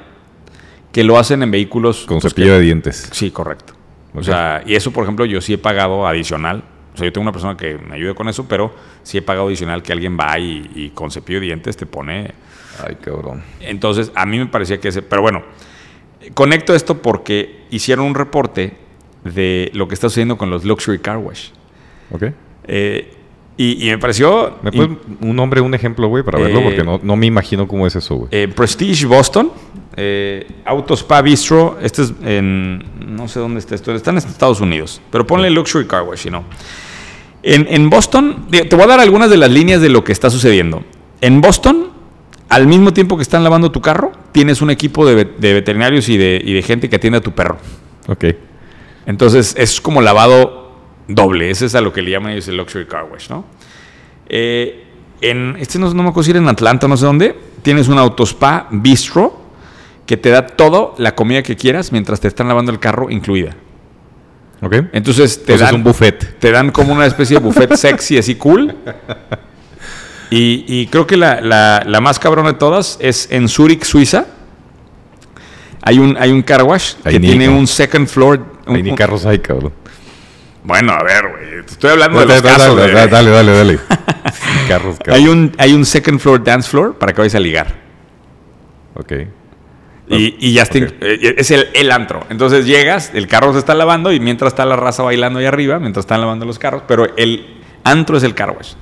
[0.91, 3.09] que lo hacen en vehículos Con pues, cepillo que- de dientes.
[3.11, 3.73] Sí, correcto.
[4.13, 6.63] O sea, y eso, por ejemplo, yo sí he pagado adicional.
[6.93, 9.47] O sea, yo tengo una persona que me ayude con eso, pero sí he pagado
[9.47, 12.31] adicional que alguien va y, y con cepillo de dientes te pone
[12.87, 13.43] Ay, cabrón.
[13.59, 15.01] entonces, a mí me parecía que ese.
[15.01, 15.43] Pero bueno,
[16.33, 18.77] conecto esto porque hicieron un reporte
[19.25, 21.49] de lo que está sucediendo con los luxury car wash.
[22.11, 22.23] Ok.
[22.67, 23.13] Eh,
[23.57, 24.57] y, y me pareció.
[24.61, 24.91] ¿Me puedes
[25.21, 26.59] un nombre, un ejemplo, güey, para verlo?
[26.59, 28.29] Eh, Porque no, no me imagino cómo es eso, güey.
[28.31, 29.51] eh, Prestige Boston,
[29.95, 31.77] eh, Autospa Bistro.
[31.81, 32.83] Este es en.
[33.15, 33.93] No sé dónde está esto.
[33.95, 35.01] Está en Estados Unidos.
[35.11, 36.43] Pero ponle luxury car wash, si no.
[37.43, 40.29] En, en Boston, te voy a dar algunas de las líneas de lo que está
[40.29, 40.83] sucediendo.
[41.21, 41.89] En Boston,
[42.49, 46.41] al mismo tiempo que están lavando tu carro, tienes un equipo de veterinarios y de,
[46.43, 47.57] y de gente que atiende a tu perro.
[48.07, 48.25] Ok.
[49.05, 50.64] Entonces es como lavado
[51.07, 51.49] doble.
[51.49, 53.45] Ese es a lo que le llaman ellos el luxury car wash, ¿no?
[54.27, 54.83] Eh,
[55.21, 57.97] en, este no, no me acuerdo si era en Atlanta, no sé dónde, tienes un
[57.97, 59.41] autospa bistro
[60.05, 63.55] que te da todo la comida que quieras mientras te están lavando el carro incluida.
[64.61, 64.73] ¿Ok?
[64.93, 66.39] Entonces te Entonces dan es un buffet.
[66.39, 68.75] te dan como una especie de buffet sexy, así cool.
[70.31, 74.25] Y, y creo que la, la- la más cabrona de todas es en Zurich, Suiza.
[75.81, 78.43] Hay un, hay un car wash Ahí que tiene un second floor.
[78.65, 79.71] un- Ahí ni carros hay, cabrón.
[80.65, 81.59] Bueno, a ver, güey.
[81.65, 82.75] Estoy hablando de Dale, los casos.
[82.77, 83.79] dale, de- dale, dale, dale.
[84.67, 85.15] Carros, cabrón.
[85.15, 87.75] hay, un, hay un second floor dance floor para que vayas a ligar.
[88.95, 89.11] Ok.
[90.07, 90.83] Y, y ya está, Ok.
[91.01, 92.25] eh, es el, el antro.
[92.29, 95.79] Entonces llegas, el carro se está lavando y mientras está la raza bailando ahí arriba,
[95.79, 97.45] mientras están lavando los carros, pero el
[97.83, 98.73] antro es el car wash.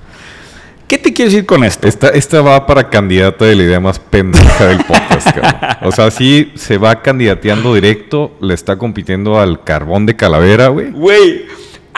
[0.88, 1.88] ¿Qué te quiero decir con esto?
[1.88, 5.78] Esta, esta va para candidata de la idea más pendeja del podcast, cabrón.
[5.84, 10.92] O sea, sí se va candidateando directo, le está compitiendo al carbón de calavera, güey.
[10.92, 11.46] Güey,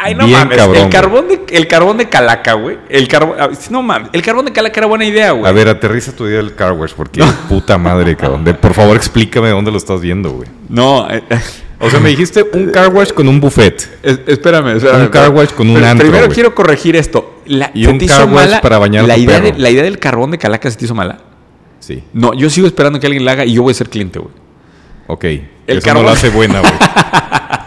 [0.06, 2.78] ay no Bien mames, cabrón, el carbón de el carbón de Calaca, güey.
[2.90, 5.46] El carbón, ah, no mames, el carbón de Calaca era buena idea, güey.
[5.50, 8.44] A ver, aterriza tu idea del car wash, porque puta madre, cabrón.
[8.44, 10.48] De- por favor, explícame dónde lo estás viendo, güey.
[10.70, 11.24] No, eh,
[11.80, 14.00] O sea, me dijiste un car wash con un buffet.
[14.02, 17.42] es- espérame, espérame, Un car wash con un Pero antro, Primero quiero corregir esto.
[17.48, 19.84] La, Y ¿se un te car wash mala para bañar la idea, de, la idea
[19.84, 21.18] del carbón de Calaca se te hizo mala.
[21.80, 22.02] Sí.
[22.14, 24.34] No, yo sigo esperando que alguien la haga y yo voy a ser cliente, güey.
[25.08, 25.24] Ok.
[25.26, 26.04] El eso carbón.
[26.04, 26.72] no la hace buena, güey.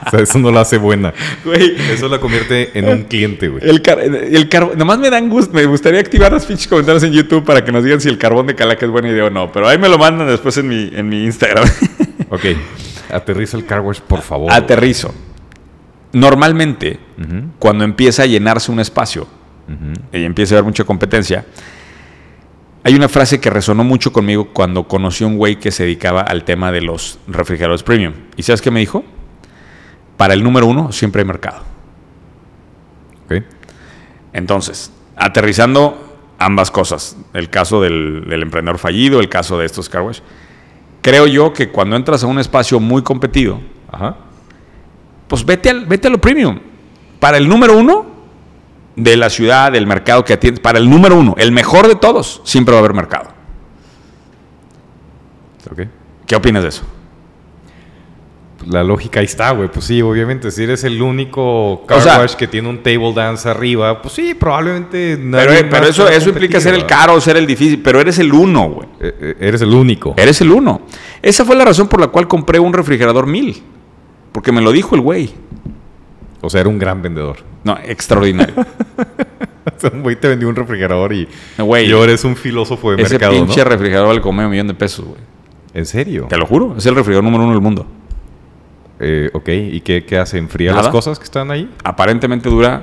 [0.12, 1.12] o sea, eso no la hace buena.
[1.44, 3.62] Güey, Eso la convierte en un cliente, güey.
[3.68, 7.12] el, car el carbón, nomás me dan gusto, me gustaría activar los pinches comentarios en
[7.12, 9.52] YouTube para que nos digan si el carbón de Calaca es buena idea o no,
[9.52, 11.68] pero ahí me lo mandan después en mi, en mi Instagram.
[12.30, 12.44] Ok.
[13.10, 14.52] Aterriza el car wash, por favor.
[14.52, 15.14] Aterrizo.
[16.12, 16.98] Normalmente,
[17.58, 19.22] cuando empieza a llenarse un espacio
[19.66, 19.92] ujú.
[20.12, 21.46] y empieza a haber mucha competencia,
[22.84, 26.22] hay una frase que resonó mucho conmigo cuando conocí a un güey que se dedicaba
[26.22, 28.14] al tema de los refrigeradores premium.
[28.36, 29.04] ¿Y sabes qué me dijo?
[30.18, 31.62] Para el número uno siempre hay mercado.
[34.34, 40.02] Entonces, aterrizando ambas cosas, el caso del, del emprendedor fallido, el caso de estos car
[40.02, 40.20] wash,
[41.00, 44.16] creo yo que cuando entras a un espacio muy competido, Ajá.
[45.26, 46.60] pues vete, al, vete a lo premium.
[47.18, 48.06] Para el número uno
[48.96, 52.42] de la ciudad, del mercado que atiendes, para el número uno, el mejor de todos,
[52.44, 53.30] siempre va a haber mercado.
[56.26, 56.84] ¿Qué opinas de eso?
[58.66, 59.70] La lógica ahí está, güey.
[59.70, 63.12] Pues sí, obviamente, si eres el único car O sea- wash que tiene un table
[63.14, 66.74] dance arriba, pues sí, probablemente Pero, nadie pero eso, te va a eso implica ser
[66.74, 68.88] el caro o ser el difícil, pero eres el uno, güey.
[69.00, 70.14] Eh, eh, Eres el único.
[70.16, 70.82] Eres el uno.
[71.22, 73.62] Esa fue la razón por la cual compré un refrigerador mil.
[74.32, 75.30] Porque me lo dijo el güey.
[76.40, 77.38] O sea, era un gran vendedor.
[77.64, 78.54] No, extraordinario.
[78.58, 82.90] O sea, un güey te vendió un refrigerador y, Güey, y ahora eres un filósofo
[82.94, 83.70] de ese mercado, pinche ¿no?
[83.70, 85.20] refrigerador vale como medio millón de pesos, güey.
[85.74, 86.26] ¿En serio?
[86.28, 87.86] Te lo juro, es el refrigerador número uno del mundo.
[89.00, 90.38] Eh, ok, ¿y qué, qué hace?
[90.38, 90.84] ¿Enfría Nada.
[90.84, 91.68] las cosas que están ahí?
[91.84, 92.82] Aparentemente dura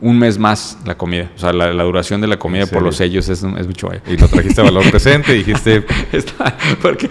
[0.00, 1.30] un mes más la comida.
[1.36, 3.86] O sea, la, la duración de la comida ¿En por los sellos es, es mucho
[3.86, 4.02] vaya.
[4.08, 5.84] Y lo trajiste a valor presente y dijiste...
[6.12, 7.08] Está- porque,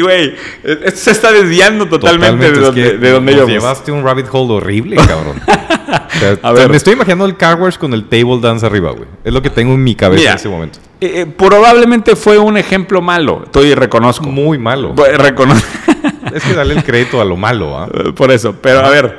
[0.00, 3.50] güey, esto se está desviando totalmente, de donde, de donde íbamos.
[3.52, 5.40] llevaste un rabbit hole horrible, cabrón.
[5.86, 6.68] O sea, A ver.
[6.70, 9.04] me estoy imaginando el car wash con el table dance arriba, güey.
[9.22, 10.30] Es lo que tengo en mi cabeza Mira.
[10.32, 10.78] en ese momento.
[11.00, 13.42] Eh, eh, probablemente fue un ejemplo malo.
[13.44, 14.24] Estoy reconozco.
[14.26, 14.94] Muy malo.
[14.96, 15.68] Reconozco.
[16.36, 17.88] Es que darle el crédito a lo malo, ¿ah?
[18.14, 18.54] Por eso.
[18.60, 19.18] Pero a ver,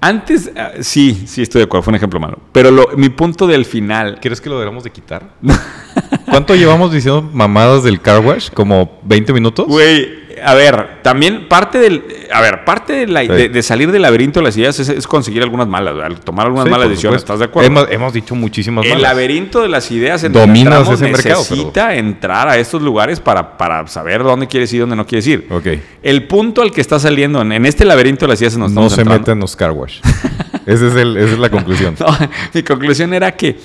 [0.00, 2.38] antes, ah, sí, sí estoy de acuerdo, fue un ejemplo malo.
[2.52, 4.18] Pero lo- mi punto del final.
[4.20, 5.30] ¿Quieres que lo deberíamos de quitar?
[6.30, 8.50] ¿Cuánto llevamos diciendo mamadas del car wash?
[8.50, 9.66] ¿Como 20 minutos?
[9.66, 12.02] Güey, a ver, también parte del.
[12.32, 13.28] A ver, parte de, la- Sí.
[13.28, 16.18] de- de salir del laberinto de las ideas es, es conseguir algunas malas, ¿verdad?
[16.24, 17.22] tomar algunas Sí, malas decisiones.
[17.22, 17.66] ¿Estás de acuerdo?
[17.68, 19.02] Hemos, hemos dicho muchísimas El malas.
[19.02, 23.56] laberinto de las ideas en Dominas entramos ese mercado, necesita entrar a estos lugares para,
[23.56, 25.46] para saber dónde quieres ir y dónde no quieres ir.
[25.50, 25.66] Ok.
[26.02, 28.80] El punto al que está saliendo en, en este laberinto de las ideas en donde
[28.80, 30.00] No se entrando- meten los car wash.
[30.66, 31.94] Ese es el- esa es la conclusión.
[32.00, 32.06] No,
[32.52, 33.56] mi conclusión era que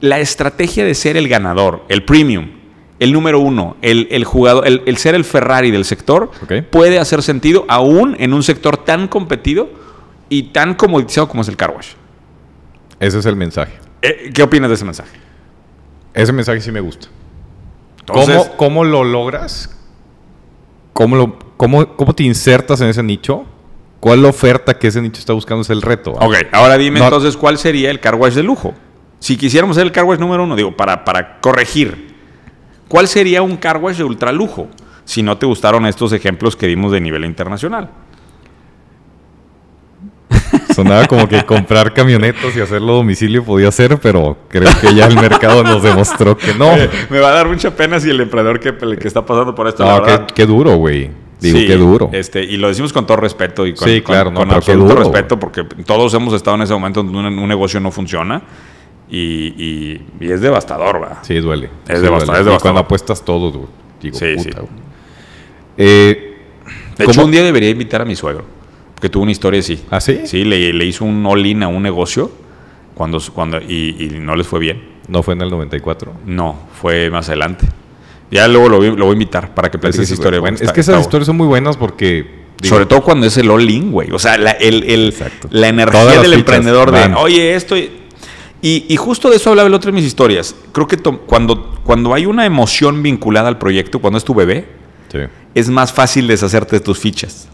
[0.00, 2.50] la estrategia de ser el ganador, el premium,
[2.98, 6.30] el número uno, el, el jugador, el, el ser el Ferrari del sector,
[6.70, 9.68] puede hacer sentido aún en un sector tan competido
[10.28, 11.90] y tan comoditizado como es el car wash.
[12.98, 13.72] Ese es el mensaje.
[14.02, 15.10] Eh, ¿Qué opinas de ese mensaje?
[16.14, 17.08] Ese mensaje sí me gusta.
[18.00, 19.70] Entonces- ¿Cómo, cómo lo logras?
[20.92, 23.44] ¿Cómo, lo, cómo, ¿Cómo te insertas en ese nicho?
[24.00, 26.12] ¿Cuál la oferta que ese nicho está buscando es el reto?
[26.12, 28.72] Ok, ahora dime No- entonces cuál sería el car wash de lujo.
[29.18, 32.14] Si quisiéramos ser el car wash número uno, digo, para, para corregir,
[32.88, 34.68] ¿cuál sería un car wash de ultra lujo?
[35.04, 37.90] Si no te gustaron estos ejemplos que dimos de nivel internacional.
[40.74, 45.06] Sonaba como que comprar camionetas y hacerlo a domicilio podía ser, pero creo que ya
[45.06, 46.72] el mercado nos demostró que no.
[47.08, 49.84] Me va a dar mucha pena si el emprendedor que, que está pasando por esto,
[49.84, 51.10] No, qué, duro, güey.
[51.40, 52.10] Digo, Sí, qué duro.
[52.12, 54.54] Este, y lo decimos con todo respeto y con, Sí, con- claro, no, con qué
[54.56, 57.90] absoluto duro, respeto, porque todos hemos estado en ese momento donde un, un negocio no
[57.90, 58.42] funciona
[59.10, 61.18] y, y- y es devastador, ¿va?
[61.22, 61.70] Sí, duele.
[61.88, 62.22] Es Sí, devastador, duele.
[62.22, 62.60] es Y devastador.
[62.62, 63.68] cuando apuestas todo, güey,
[64.02, 64.66] digo, Sí, puta, sí.
[65.78, 66.32] Eh,
[66.98, 67.26] De hecho, ¿Cómo?
[67.26, 68.44] un día debería invitar a mi suegro,
[69.00, 69.84] que tuvo una historia así.
[69.90, 70.20] ¿Ah, sí?
[70.24, 72.30] Sí, le, le hizo un all-in a un negocio
[72.94, 74.82] cuando, cuando, y, y no les fue bien.
[75.08, 76.12] ¿No fue en el 94?
[76.24, 77.66] No, fue más adelante.
[78.30, 80.40] Ya luego lo, voy- lo voy a invitar para que platique Esa historia.
[80.40, 82.46] bueno, es está- que esas historias son muy buenas porque...
[82.60, 84.10] digo, Sobre todo cuando es el all-in, güey.
[84.10, 85.14] O sea, la, el-
[85.50, 87.76] la energía del fichas emprendedor de, oye, esto...
[87.76, 87.90] Y,
[88.68, 90.54] y- y justo de eso hablaba el otro de mis historias.
[90.72, 94.66] Creo que cuando, cuando hay una emoción vinculada al proyecto, cuando es tu bebé,
[95.12, 95.18] Sí.
[95.54, 97.48] es más fácil deshacerte de tus fichas.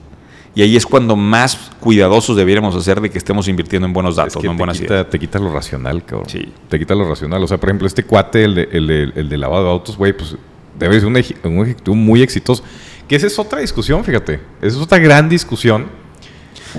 [0.55, 4.37] Y ahí es cuando más cuidadosos debiéramos hacer de que estemos invirtiendo en buenos datos,
[4.37, 5.11] Es que no en buenas quita, ideas.
[5.11, 6.29] te quita lo racional, cabrón.
[6.29, 6.53] Sí.
[6.68, 7.42] Te quita lo racional.
[7.42, 9.96] O sea, por ejemplo, este cuate, el de, el de- el de lavado de autos,
[9.96, 10.37] güey, pues
[10.79, 12.62] debe ser un, un ejecutivo muy exitoso.
[13.09, 14.40] Que esa es otra discusión, fíjate.
[14.61, 15.87] Esa es otra gran discusión.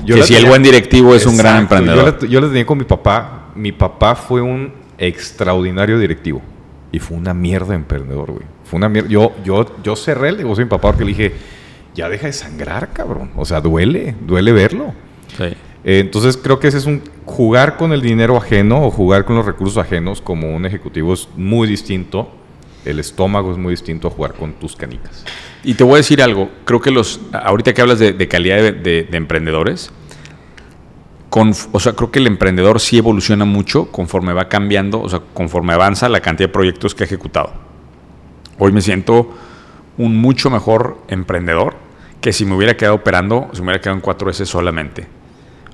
[0.06, 2.18] que si el buen directivo es un gran emprendedor.
[2.20, 3.43] Yo la, yo la tenía con mi papá.
[3.56, 6.42] Mi papá fue un extraordinario directivo.
[6.92, 8.44] Y fue una mierda emprendedor, güey.
[8.66, 9.10] Fue una mierda.
[9.10, 11.34] Yo, yo, yo cerré el negocio de mi papá porque le dije,
[11.96, 13.32] ya deja de sangrar, cabrón.
[13.36, 14.94] O sea, duele, duele verlo.
[15.38, 15.46] Sí.
[15.86, 19.36] Eh, entonces creo que ese es un jugar con el dinero ajeno o jugar con
[19.36, 22.30] los recursos ajenos como un ejecutivo es muy distinto.
[22.86, 25.26] El estómago es muy distinto a jugar con tus canicas.
[25.64, 28.58] Y te voy a decir algo, creo que los, ahorita que hablas de, de calidad
[28.58, 29.92] de, de- de emprendedores,
[31.34, 35.20] con, o sea, creo que el emprendedor sí evoluciona mucho conforme va cambiando, o sea,
[35.34, 37.54] conforme avanza la cantidad de proyectos que ha ejecutado.
[38.60, 39.34] Hoy me siento
[39.98, 41.74] un mucho mejor emprendedor
[42.22, 45.08] que si me hubiera quedado operando, si me hubiera quedado en 4S solamente.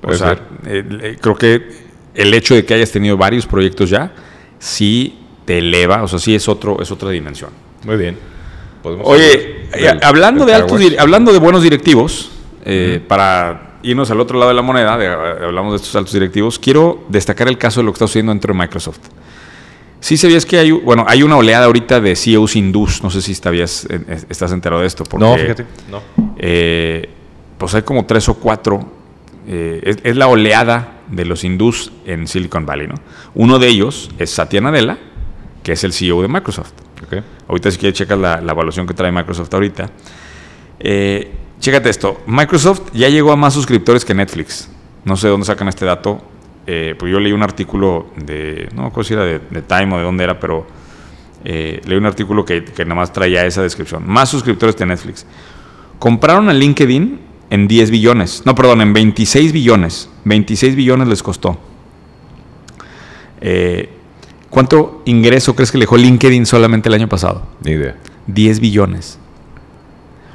[0.02, 1.68] O sea, eh, creo que
[2.14, 4.14] el hecho de que hayas tenido varios proyectos ya,
[4.58, 7.50] sí te eleva, o sea, sí es, otro, es otra dimensión.
[7.84, 8.16] Muy bien.
[8.82, 12.30] Oye, eh, hablando, del de altos, hablando de buenos directivos,
[12.64, 16.58] eh, para irnos al otro lado de la moneda, de- hablamos de estos altos directivos,
[16.58, 19.00] quiero destacar el caso de lo que está sucediendo dentro de Microsoft.
[20.00, 23.32] Sí sabías que hay, bueno, hay una oleada ahorita de CEOs hindús, no sé si
[23.32, 25.04] estabas, eh, eh, estás enterado de esto.
[25.04, 25.66] Porque, No, fíjate.
[25.90, 26.00] No.
[26.38, 27.08] eh,
[27.58, 28.98] pues hay como tres o cuatro.
[29.46, 32.94] eh, es, es la oleada de los hindús en Silicon Valley, ¿no?
[33.34, 34.96] Uno de ellos es Satya Nadella,
[35.62, 36.72] que es el CEO de Microsoft.
[37.48, 39.90] Ahorita si quieres checas la, la evaluación que trae Microsoft ahorita.
[40.78, 42.20] Eh, chécate esto.
[42.26, 44.68] Microsoft ya llegó a más suscriptores que Netflix.
[45.04, 46.20] No sé de dónde sacan este dato.
[46.66, 49.94] Eh, pues yo leí un artículo de, no me acuerdo si era de, de Time
[49.94, 50.66] o de dónde era, pero
[51.44, 54.02] eh, leí un artículo que, que nada más traía esa descripción.
[54.06, 55.26] Más suscriptores que Netflix.
[55.98, 57.20] Compraron a LinkedIn
[57.50, 58.42] en 10 billones.
[58.46, 60.08] No, perdón, en 26 billones.
[60.24, 61.58] 26 billones les costó.
[63.40, 63.88] Eh,
[64.48, 67.46] ¿Cuánto ingreso crees que le dejó LinkedIn solamente el año pasado?
[67.64, 67.96] Ni idea.
[68.26, 69.18] 10 billones.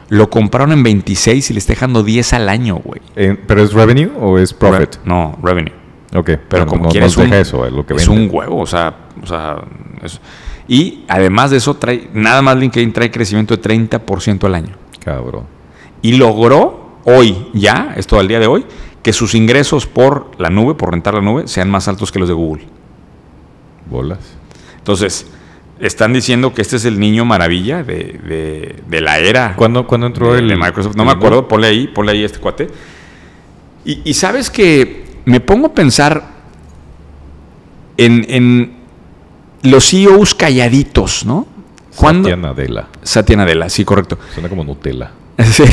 [0.10, 3.02] Lo compraron en 26 y le está dejando 10 al año, güey.
[3.16, 4.96] Eh, ¿Pero es revenue o es profit?
[4.96, 5.74] Re- no, revenue.
[6.14, 6.32] Ok.
[6.48, 8.26] Pero no, como no, quieres no un, deja eso, es lo que es vende.
[8.26, 9.58] un huevo, o sea, o sea
[10.04, 10.20] es-
[10.68, 14.76] y además de eso trae nada más LinkedIn trae crecimiento de 30% al año.
[15.04, 15.44] Cabrón.
[16.02, 18.66] Y logró hoy ya, esto al día de hoy,
[19.04, 22.28] que sus ingresos por la nube, por rentar la nube, sean más altos que los
[22.28, 22.66] de Google.
[23.90, 24.20] Bolas.
[24.78, 25.28] Entonces,
[25.80, 30.08] están diciendo que este es el niño maravilla de, de- de la era ¿Cuándo, cuándo
[30.08, 30.96] entró de, el de Microsoft.
[30.96, 32.68] No el me acuerdo, ponle ahí, ponle ahí este cuate.
[33.84, 36.24] Y, y sabes que me pongo a pensar
[37.98, 38.76] en, en
[39.64, 41.48] los CEOs calladitos, ¿no?
[41.96, 42.30] ¿Cuándo?
[42.30, 42.88] Satya Nadella.
[43.04, 44.18] Satya Nadella, sí, correcto.
[44.34, 45.12] Suena como Nutella.
[45.44, 45.64] Sí.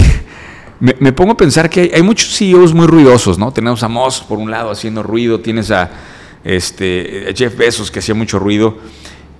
[0.80, 3.52] Me, me pongo a pensar que hay, hay muchos CEOs muy ruidosos, ¿no?
[3.52, 5.88] Tenemos a Musk por un lado haciendo ruido, tienes a
[6.42, 8.78] este, a Jeff Bezos que hacía mucho ruido,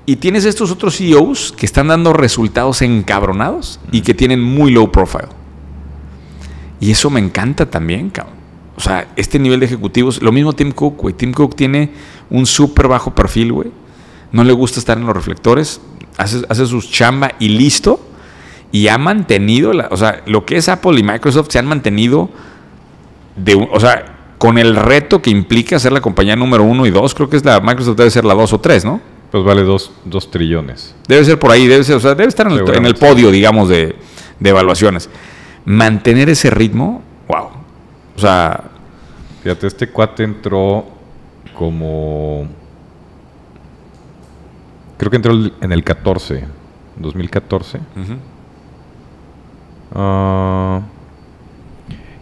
[0.05, 4.91] y tienes estos otros CEOs que están dando resultados encabronados y que tienen muy low
[4.91, 5.29] profile.
[6.81, 8.35] Y eso me encanta también, cabrón.
[8.77, 11.15] O sea, este nivel de ejecutivos, lo mismo Tim Cook, güey.
[11.15, 11.93] Tim Cook tiene
[12.31, 13.71] un súper bajo perfil, güey.
[14.33, 15.81] No le gusta estar en los reflectores,
[16.17, 18.01] hace, hace sus chamba y listo
[18.73, 22.31] y ha mantenido, o sea, lo que es Apple y Microsoft se han mantenido
[23.37, 27.15] de, o sea, con el reto que implica ser la compañía número uno y dos,
[27.15, 29.01] creo que es la Microsoft debe ser la dos o tres, ¿no?
[29.33, 30.95] Pues vale dos, dos trillones.
[31.09, 33.07] Debe ser por ahí, debe ser, o sea, debe estar en el, en el Seguramente.
[33.07, 33.97] podio, digamos, de,
[34.39, 35.09] de evaluaciones.
[35.65, 37.49] Mantener ese ritmo, wow.
[38.15, 38.73] O sea,
[39.43, 40.87] Fíjate, este cuate entró
[41.55, 42.47] como...
[44.99, 46.45] Creo que entró en el 14,
[46.97, 47.81] 2014.
[49.93, 50.83] Ah,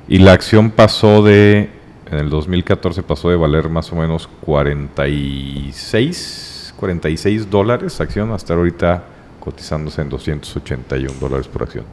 [0.08, 1.70] y la acción pasó de...
[2.10, 6.49] En el 2014 pasó de valer más o menos 46,
[6.80, 9.04] 46 dólares acción hasta ahorita
[9.38, 11.84] cotizándose en 281 dólares por acción.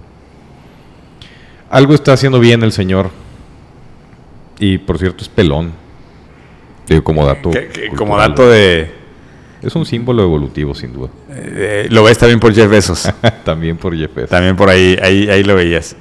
[1.69, 3.09] Algo está haciendo bien el señor.
[4.59, 5.73] Y por cierto, es pelón.
[6.87, 7.51] Digo, como dato.
[7.97, 8.95] Como dato de...
[9.61, 11.09] Es un símbolo evolutivo, sin duda.
[11.29, 13.11] eh, lo ves también por Jeff Bezos.
[13.43, 14.29] También por Jeff Bezos.
[14.29, 15.95] también por ahí, ahí, ahí lo veías.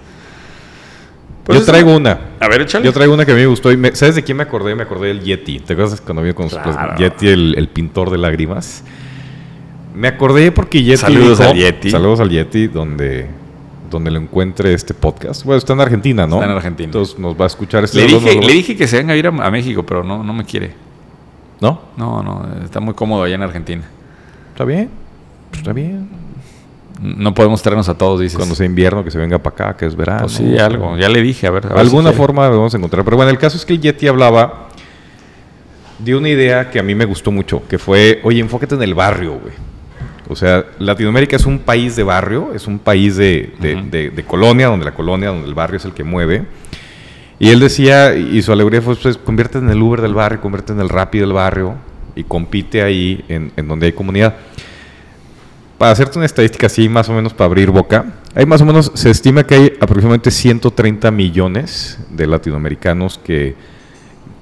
[1.46, 2.18] Pues Yo traigo una.
[2.40, 2.84] A ver, échale.
[2.84, 3.70] Yo traigo una que a mí me gustó.
[3.70, 4.74] Y me- ¿Sabes de quién me acordé?
[4.74, 5.60] Me acordé del Yeti.
[5.60, 6.74] ¿Te acuerdas cuando vino con nosotros?
[6.76, 6.96] Claro.
[6.98, 8.82] Yeti, el, el pintor de lágrimas.
[9.94, 10.96] Me acordé porque Yeti.
[10.98, 11.90] Saludos dijo- al Yeti.
[11.90, 13.28] Saludos al Yeti, donde,
[13.90, 15.44] donde lo encuentre este podcast.
[15.44, 16.36] Bueno, está en Argentina, ¿no?
[16.36, 16.86] Está en Argentina.
[16.86, 19.26] Entonces nos va a escuchar este Le dije, le dije que se venga a ir
[19.26, 20.74] a, a México, pero no, no me quiere.
[21.60, 21.80] ¿No?
[21.96, 23.84] No, no, está muy cómodo allá en Argentina.
[24.52, 24.90] ¿Está bien?
[25.50, 26.08] Pues está bien.
[27.00, 28.36] No podemos traernos a todos, dices.
[28.36, 30.22] Cuando sea invierno, que se venga para acá, que es verano.
[30.22, 30.96] Pues sí, algo.
[30.96, 31.66] Ya le dije, a ver.
[31.66, 33.04] a ver Alguna si forma vamos a encontrar.
[33.04, 34.68] Pero bueno, el caso es que el Yeti hablaba
[35.98, 38.94] de una idea que a mí me gustó mucho, que fue, oye, enfócate en el
[38.94, 39.54] barrio, güey.
[40.28, 43.90] O sea, Latinoamérica es un país de barrio, es un país de, de- Ujú.
[43.90, 46.44] de- de colonia, donde la colonia, donde el barrio es el que mueve.
[47.38, 50.72] Y él decía, y su alegría fue, pues, convierte en el Uber del barrio, convierte
[50.72, 51.74] en el Rappi del barrio
[52.14, 54.34] y compite ahí en, en donde hay comunidad.
[55.78, 58.90] Para hacerte una estadística así, más o menos para abrir boca, hay más o menos,
[58.94, 63.54] se estima que hay aproximadamente 130 millones de latinoamericanos que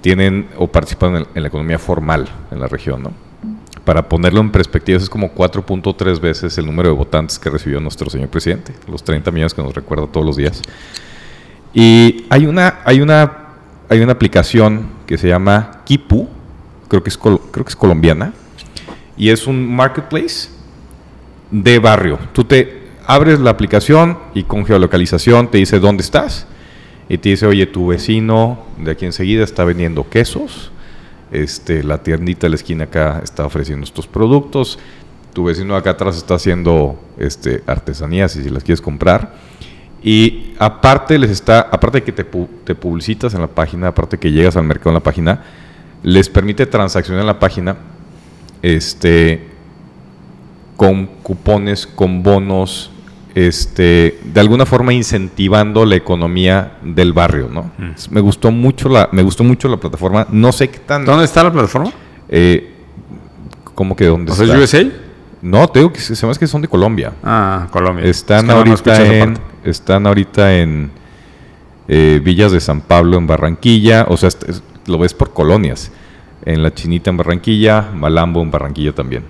[0.00, 3.12] tienen o participan en, la economía formal en la región, ¿no?
[3.84, 8.08] Para ponerlo en perspectiva, es como 4.3 veces el número de votantes que recibió nuestro
[8.08, 10.62] señor presidente, los 30 millones que nos recuerda todos los días.
[11.74, 13.48] Y hay una, hay una,
[13.88, 16.28] hay una aplicación que se llama Kipu,
[16.88, 18.32] creo que es, creo que es colombiana,
[19.16, 20.53] y es un marketplace
[21.62, 22.18] de barrio.
[22.32, 26.46] Tú te abres la aplicación y con geolocalización te dice dónde estás
[27.08, 30.72] y te dice, oye, tu vecino de aquí enseguida está vendiendo quesos,
[31.30, 34.80] este, la tiendita de la esquina acá está ofreciendo estos productos,
[35.32, 39.34] tu vecino acá atrás está haciendo este, artesanías y si las quieres comprar.
[40.02, 44.56] Y aparte les está, aparte de que te publicitas en la página, aparte que llegas
[44.56, 45.42] al mercado en la página,
[46.02, 47.76] les permite transaccionar en la página
[48.60, 49.53] este,
[50.76, 52.90] con cupones, con bonos,
[53.34, 57.70] este, de alguna forma incentivando la economía del barrio, ¿no?
[57.78, 57.92] Mm.
[58.10, 60.26] Me gustó mucho la, me gustó mucho la plataforma.
[60.30, 61.92] No sé qué tan, ¿Dónde está la plataforma?
[62.28, 62.72] eh,
[63.74, 64.84] ¿cómo que dónde ¿O sea, USA?
[65.42, 67.12] No, te digo que se me hace que son de Colombia.
[67.22, 68.06] Ah, Colombia.
[68.06, 70.90] Están Es que no, no ahorita en, están ahorita en
[71.88, 74.30] eh, Villas de San Pablo en Barranquilla, o sea,
[74.86, 75.90] lo ves por colonias.
[76.46, 79.24] En La Chinita en Barranquilla, Malambo en Barranquilla también.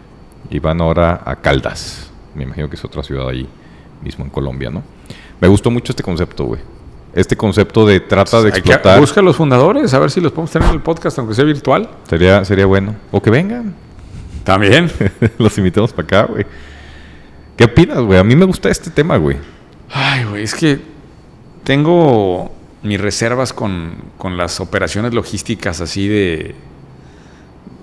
[0.51, 2.11] Y van ahora a Caldas.
[2.35, 3.49] Me imagino que es otra ciudad ahí
[4.03, 4.83] mismo en Colombia, ¿no?
[5.41, 6.61] Me gustó mucho este concepto, güey.
[7.15, 8.99] Este concepto de trata de que- explotar.
[9.01, 11.45] busca a los fundadores, a ver si los podemos tener en el podcast, aunque sea
[11.45, 11.89] virtual.
[12.09, 12.95] Sería, sería bueno.
[13.13, 13.75] O que vengan.
[14.43, 14.91] También.
[15.39, 16.45] Los invitamos para acá, güey.
[17.57, 18.19] ¿Qué opinas, güey?
[18.19, 19.37] A mí me gusta este tema, güey.
[19.91, 20.81] Ay, güey, es que
[21.63, 22.53] tengo
[22.83, 26.55] mis reservas con, con las operaciones logísticas así de,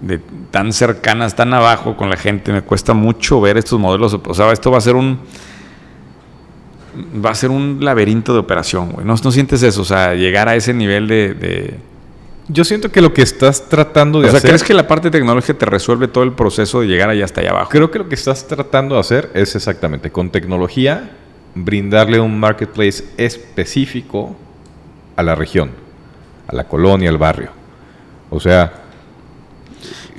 [0.01, 2.51] de tan cercanas, tan abajo con la gente.
[2.51, 4.17] Me cuesta mucho ver estos modelos.
[4.25, 5.19] O sea, esto va a ser un
[7.23, 9.05] va a ser un laberinto de operación, güey.
[9.05, 9.81] ¿No, no sientes eso?
[9.81, 11.33] O sea, llegar a ese nivel de...
[11.33, 11.75] de-
[12.49, 14.49] Yo siento que lo que estás tratando de O sea, hacer.
[14.49, 17.51] ¿crees que la parte tecnológica te resuelve todo el proceso de llegar allá hasta allá
[17.51, 17.69] abajo?
[17.69, 21.11] Creo que lo que estás tratando de hacer es exactamente con tecnología
[21.55, 24.35] brindarle un marketplace específico
[25.15, 25.71] a la región,
[26.47, 27.51] a la colonia, al barrio.
[28.29, 28.80] O sea,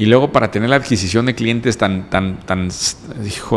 [0.02, 2.10] Y luego para tener la adquisición de clientes tan...
[2.10, 2.70] tan, tan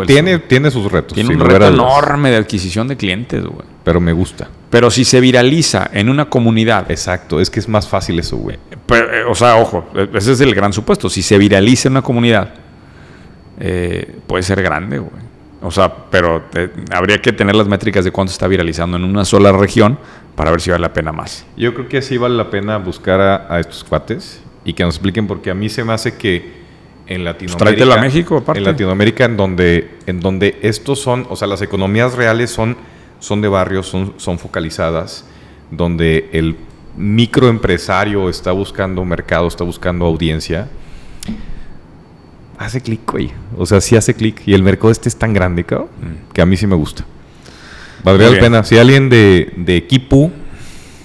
[0.06, 1.16] tiene, tiene sus retos.
[1.16, 3.66] Tiene un reto enorme de adquisición de clientes, güey.
[3.84, 4.48] Pero me gusta.
[4.70, 8.60] Pero si se viraliza en una comunidad, Exacto, es que es más fácil eso, güey.
[8.86, 11.10] pero, eh, o sea, ojo, ese es el gran supuesto.
[11.10, 12.54] Si se viraliza en una comunidad,
[13.60, 15.26] eh, puede ser grande, güey.
[15.64, 19.26] O sea, pero eh, habría que tener las métricas de cuánto está viralizando en una
[19.26, 19.98] sola región
[20.36, 21.44] para ver si vale la pena más.
[21.58, 24.96] Yo creo que sí vale la pena buscar a, a estos cuates y que nos
[24.96, 26.66] expliquen porque a mí se me hace que
[27.08, 28.60] en Latinoamérica Pues a México, aparte.
[28.60, 32.76] en Latinoamérica en donde en donde estos son, o sea, las economías reales son
[33.20, 35.26] son de barrios, son son focalizadas
[35.72, 36.56] donde el
[36.98, 40.68] microempresario está buscando mercado, está buscando audiencia.
[42.58, 43.32] Hace clic, güey.
[43.58, 44.42] O sea, sí hace clic.
[44.46, 46.34] Y el mercado este es tan grande, cabrón, Mm.
[46.34, 47.04] que a mí sí me gusta.
[48.04, 48.64] Valdría la pena.
[48.64, 50.32] Si alguien de, de Kipu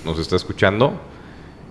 [0.05, 1.01] nos está escuchando,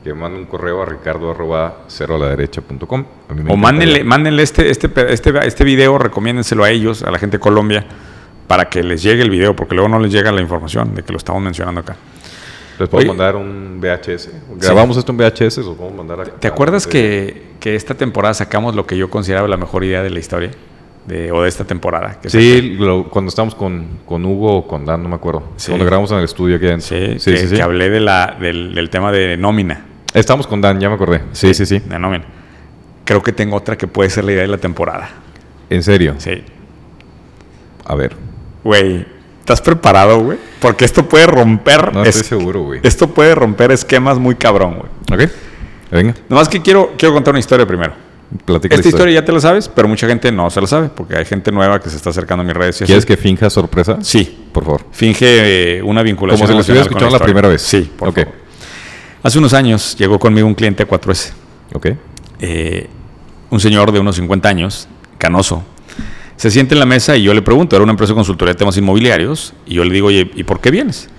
[0.03, 3.03] que mande un correo a ricardo arroba cero a la derecha punto com.
[3.29, 7.11] A mí me O mándenle, mándenle este, este, este, este video, recomiéndenselo a ellos, a
[7.11, 7.85] la gente de Colombia,
[8.47, 11.11] para que les llegue el video, porque luego no les llega la información de que
[11.11, 11.97] lo estamos mencionando acá.
[12.79, 13.07] Les puedo Oye.
[13.09, 14.29] mandar un VHS.
[14.55, 18.75] Grabamos esto en VHS, los podemos mandar a- ¿Te acuerdas que, que esta temporada sacamos
[18.75, 20.51] lo que yo consideraba la mejor idea de la historia?
[21.09, 22.19] De, o de esta temporada.
[22.21, 25.43] que Sí, lo- cuando estábamos con, con Hugo o con Dan, no me acuerdo.
[25.57, 25.71] Sí.
[25.71, 26.87] Cuando grabamos en el estudio aquí adentro.
[26.87, 29.85] Sí, que, que hablé de la, del, del tema de nómina.
[30.13, 31.21] Estamos con Dan, ya me acordé.
[31.33, 31.79] Sí, sí, sí.
[31.79, 32.23] De nómina.
[33.03, 35.09] Creo que tengo otra que puede ser la idea de la temporada.
[35.69, 36.15] En serio.
[36.19, 36.43] Sí.
[37.85, 38.15] A ver.
[38.63, 39.05] Güey,
[39.39, 40.37] ¿estás preparado, güey?
[40.59, 41.93] Porque esto puede romper.
[41.93, 42.79] No es- estoy seguro, güey.
[42.83, 44.75] Esto puede romper esquemas muy cabrón,
[45.07, 45.23] güey.
[45.25, 45.31] Ok.
[45.91, 47.93] Venga, Nomás que quiero, quiero contar una historia primero.
[48.45, 51.15] Platica Esta historia ya te la sabes, pero mucha gente no se la sabe, porque
[51.15, 52.81] hay gente nueva que se está acercando a mis redes.
[52.85, 53.97] ¿Quieres que finja sorpresa?
[54.01, 54.47] Sí.
[54.51, 54.85] Por favor.
[54.91, 56.47] Finge eh, una vinculación.
[56.47, 57.61] Como si lo estuviera emocional con escuchando la primera vez.
[57.61, 58.33] Sí, por favor.
[59.21, 61.31] Hace unos años llegó conmigo un cliente a 4S.
[61.73, 61.87] Ok.
[62.39, 62.89] eh,
[63.49, 65.63] un señor de unos 50 años, canoso,
[66.35, 68.57] se siente en la mesa y yo le pregunto, era una empresa de consultoría de
[68.57, 71.09] temas inmobiliarios, y yo le digo, oye, ¿y por qué vienes?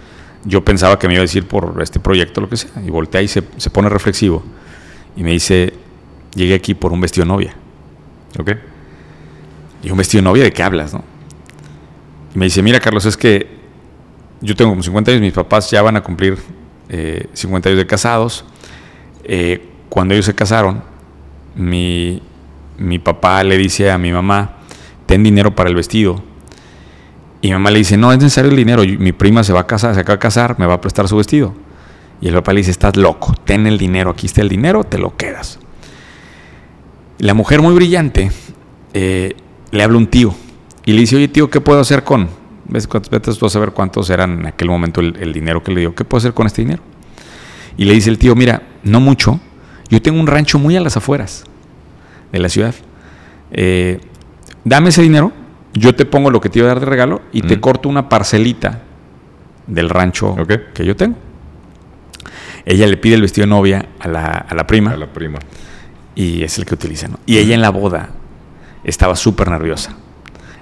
[0.45, 3.21] Yo pensaba que me iba a decir por este proyecto, lo que sea, y voltea
[3.21, 4.43] y se, se pone reflexivo,
[5.17, 5.75] y me dice,
[6.35, 7.55] llegué aquí por un vestido novia.
[8.39, 8.53] Ok.
[9.83, 11.03] Y un vestido novia, ¿de qué hablas, no?
[12.35, 13.49] Y me dice, mira, Carlos, es que
[14.41, 16.39] yo tengo como 50 años, mis papás ya van a cumplir
[16.89, 18.45] eh, 50 años de casados.
[19.25, 20.83] Eh, cuando ellos se casaron,
[21.55, 22.23] mi,
[22.79, 24.57] mi papá le dice a mi mamá,
[25.07, 26.23] ten dinero para el vestido.
[27.43, 29.67] Y mi mamá le dice, no es necesario el dinero, mi prima se va a
[29.67, 31.55] casar, se acaba de casar, me va a prestar su vestido.
[32.21, 34.99] Y el papá le dice, estás loco, ten el dinero, aquí está el dinero, te
[34.99, 35.59] lo quedas.
[37.21, 38.31] La mujer muy brillante
[38.95, 39.37] eh,
[39.73, 40.35] le habla un tío
[40.87, 42.31] y le dice, oye tío, ¿qué puedo hacer con?
[42.67, 43.11] ¿Ves cuántos?
[43.11, 45.95] Vete tú a saber cuántos eran en aquel momento el, el dinero que le dio.
[45.95, 46.83] ¿Qué puedo hacer con este dinero?
[47.77, 49.39] Y le dice el tío, mira, no mucho.
[49.91, 51.45] Yo tengo un rancho muy a las afueras
[52.33, 52.75] de la ciudad.
[53.53, 54.01] Eh,
[54.65, 55.31] dame ese dinero,
[55.75, 58.09] yo te pongo lo que te iba a dar de regalo y te corto una
[58.09, 58.81] parcelita
[59.67, 60.37] del rancho
[60.73, 61.17] que yo tengo.
[62.65, 65.39] Ella le pide el vestido de novia a la, a la prima A la prima.
[66.15, 67.19] Y es el que utiliza, ¿no?
[67.27, 68.11] Y ella en la boda
[68.85, 69.95] estaba súper nerviosa.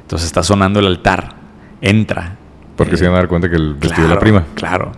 [0.01, 1.35] Entonces está sonando el altar,
[1.81, 2.37] entra.
[2.77, 4.45] Porque eh, se van a dar cuenta que el vestido de la prima.
[4.55, 4.93] Claro.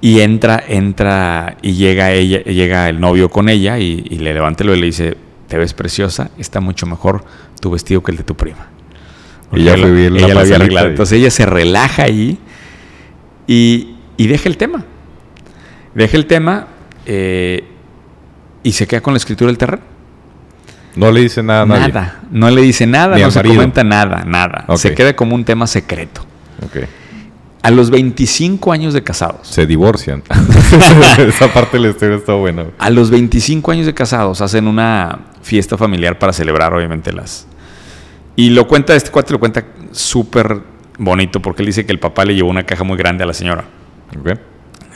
[0.00, 4.62] Y entra, entra y llega ella, llega el novio con ella y, y le levanta
[4.64, 5.16] el y le dice,
[5.48, 7.24] te ves preciosa, está mucho mejor
[7.60, 8.68] tu vestido que el de tu prima.
[9.50, 10.88] Porque Ella lo- bien la ella había arreglado.
[10.88, 12.38] Entonces ella se relaja ahí
[13.46, 14.84] y, y deja el tema.
[15.94, 16.68] Deja el tema
[17.06, 17.64] eh,
[18.62, 19.82] y se queda con la escritura del terreno.
[20.96, 21.88] No le dice nada a nadie.
[21.92, 22.20] Nada.
[22.30, 23.54] No le dice nada, Ni no se marido.
[23.56, 24.64] comenta nada, nada.
[24.76, 26.22] Se queda como un tema secreto.
[26.64, 26.84] Ok.
[27.62, 29.46] A los 25 años de casados.
[29.48, 30.22] Se divorcian.
[31.18, 32.66] Esa parte de la historia está buena.
[32.78, 37.46] A los 25 años de casados hacen una fiesta familiar para celebrar, obviamente, las.
[38.36, 40.60] Y lo cuenta, este cuate lo cuenta súper
[40.98, 43.34] bonito porque él dice que el papá le llevó una caja muy grande a la
[43.34, 43.64] señora.
[44.18, 44.38] Ok.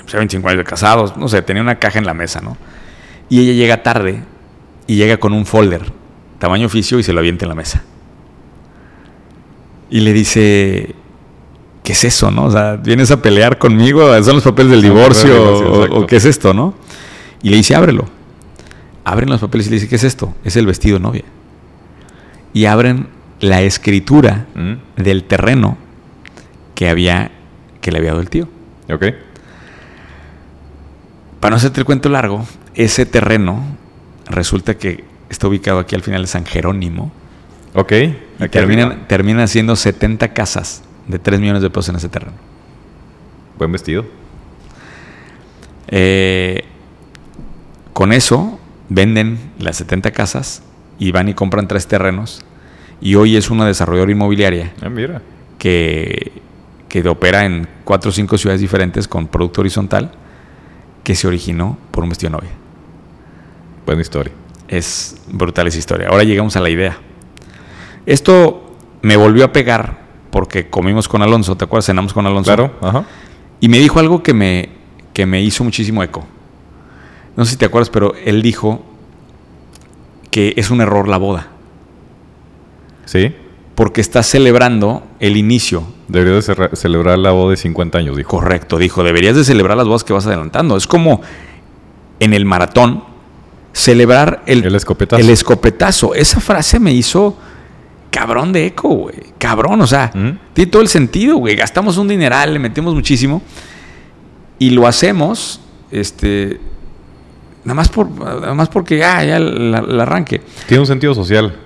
[0.05, 2.57] O sea, 25 años de casados, no sé, tenía una caja en la mesa, ¿no?
[3.33, 4.23] Y ella llega tarde
[4.87, 5.91] y llega con un folder,
[6.39, 7.83] tamaño oficio, y se lo avienta en la mesa.
[9.89, 10.95] Y le dice,
[11.83, 12.45] ¿qué es eso, no?
[12.45, 14.01] O sea, ¿vienes a pelear conmigo?
[14.23, 15.43] ¿Son los papeles del divorcio?
[15.43, 15.97] o- exacto.
[16.01, 16.75] ¿O qué es esto, no?
[17.43, 18.05] Y le dice, ábrelo.
[19.05, 20.35] Abren los papeles y le dice, ¿qué es esto?
[20.45, 21.25] Es el vestido de novia.
[22.53, 23.09] Y abren
[23.41, 25.03] la escritura Mm.
[25.03, 25.79] del terreno
[26.75, 27.31] que había,
[27.81, 28.47] que le había dado el tío.
[28.93, 29.05] Ok.
[31.43, 33.65] Para no hacerte el cuento largo, ese terreno
[34.27, 37.11] resulta que está ubicado aquí al final de San Jerónimo.
[37.75, 37.93] Ok.
[38.39, 42.37] Y terminan, siendo 70 casas de 3 millones de pesos en ese terreno.
[43.59, 44.05] Buen vestido.
[45.89, 46.63] Eh,
[47.93, 50.63] con eso venden las 70 casas
[51.01, 52.45] y van y compran tres terrenos.
[53.01, 55.21] Y hoy es una desarrolladora inmobiliaria Ah, mira.
[55.59, 56.41] que,
[56.89, 60.13] que opera en cuatro o cinco ciudades diferentes con producto horizontal
[61.03, 62.51] que se originó por un vestido de novia.
[63.87, 64.33] Buena historia.
[64.69, 66.09] Es brutal esa historia.
[66.09, 66.97] Ahora llegamos a la idea.
[68.07, 71.87] Esto me volvió a pegar porque comimos con Alonso, ¿te acuerdas?
[71.87, 72.49] Cenamos con Alonso.
[72.49, 72.73] Claro.
[72.81, 73.05] Ajá.
[73.61, 74.71] Y me dijo algo que me,
[75.13, 76.25] que me hizo muchísimo eco.
[77.37, 78.83] No sé si te acuerdas, pero él dijo
[80.31, 81.49] que es un error la boda.
[83.05, 83.35] Sí.
[83.75, 85.85] Porque está celebrando el inicio.
[86.13, 88.29] Debería de celebrar la boda de 50 años, dijo.
[88.31, 89.03] Correcto, dijo.
[89.03, 90.77] Deberías de celebrar las bodas que vas adelantando.
[90.77, 91.23] Es como
[92.21, 93.03] en el maratón
[93.73, 95.23] celebrar el, El escopetazo.
[95.23, 96.15] el escopetazo.
[96.15, 97.37] Esa frase me hizo
[98.11, 99.17] cabrón de eco, güey.
[99.39, 100.39] Cabrón, o sea, ¿Mm?
[100.53, 101.57] tiene todo el sentido, güey.
[101.57, 103.41] Gastamos un dineral, le metemos muchísimo
[104.59, 105.61] y lo hacemos,
[105.91, 106.61] este,
[107.65, 110.43] nada más por, nada más porque ah, ya el, el arranque.
[110.69, 111.57] Tiene un sentido social.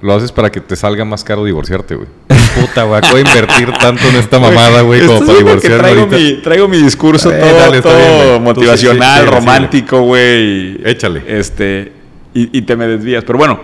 [0.00, 2.08] Lo haces para que te salga más caro divorciarte, güey.
[2.60, 2.98] Puta, güey.
[2.98, 6.16] Acabo de invertir tanto en esta mamada, güey, como para divorciarme traigo ahorita.
[6.16, 10.80] mi, traigo mi discurso Eh, todo, dale, bien, motivacional, sí, sí, romántico, güey.
[10.84, 11.22] Échale.
[11.26, 11.92] Este,
[12.34, 13.24] y, y te me desvías.
[13.24, 13.60] Pero bueno,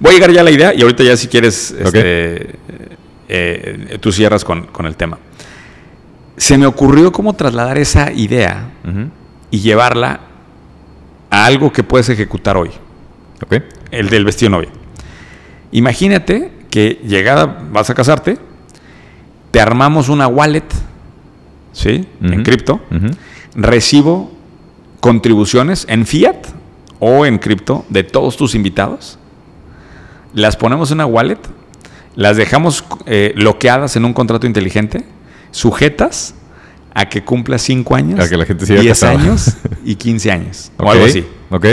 [0.00, 2.56] Voy a llegar ya a la idea y ahorita ya si quieres, este,
[3.28, 5.18] eh, tú cierras con, con, el tema.
[6.38, 8.70] Se me ocurrió cómo trasladar esa idea
[9.50, 10.20] y llevarla
[11.28, 12.70] a algo que puedes ejecutar hoy.
[13.44, 13.62] Okay.
[13.90, 14.70] El del vestido novia.
[15.70, 18.38] Imagínate que llegada, vas a casarte,
[19.50, 20.64] te armamos una wallet,
[21.72, 22.06] ¿sí?
[22.22, 22.80] En cripto.
[23.54, 24.30] Recibo
[25.00, 26.46] contribuciones en fiat
[27.00, 29.18] o en cripto de todos tus invitados.
[30.32, 31.40] Las ponemos en una wallet,
[32.14, 35.04] las dejamos eh, bloqueadas en un contrato inteligente,
[35.50, 36.34] sujetas
[36.94, 40.90] a que cumpla 5 años, a que la gente 10 años y 15 años, o
[40.90, 41.24] algo así.
[41.50, 41.66] Ok.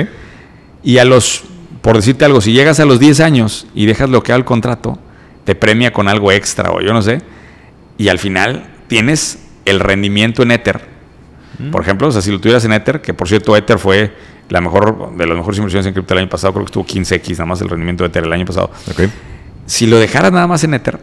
[0.83, 1.43] Y a los,
[1.88, 4.99] por decirte algo, si llegas a los 10 años y dejas bloqueado el contrato,
[5.45, 7.21] te premia con algo extra o yo no sé,
[7.97, 10.81] y al final tienes el rendimiento en Ether.
[11.59, 11.71] Mm.
[11.71, 14.13] Por ejemplo, o sea, si lo tuvieras en Ether, que por cierto Ether fue
[14.49, 17.31] la mejor de las mejores inversiones en cripto el año pasado, creo que estuvo 15x
[17.31, 18.69] nada más el rendimiento de Ether el año pasado.
[18.91, 19.09] Okay.
[19.65, 20.99] Si lo dejaras nada más en Ether,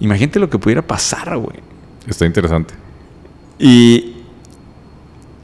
[0.00, 1.60] imagínate lo que pudiera pasar, güey.
[2.08, 2.74] Está interesante.
[3.56, 4.16] Y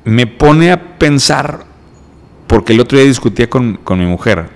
[0.05, 1.65] me pone a pensar,
[2.49, 4.49] porque el otro día discutía con, mi mujer,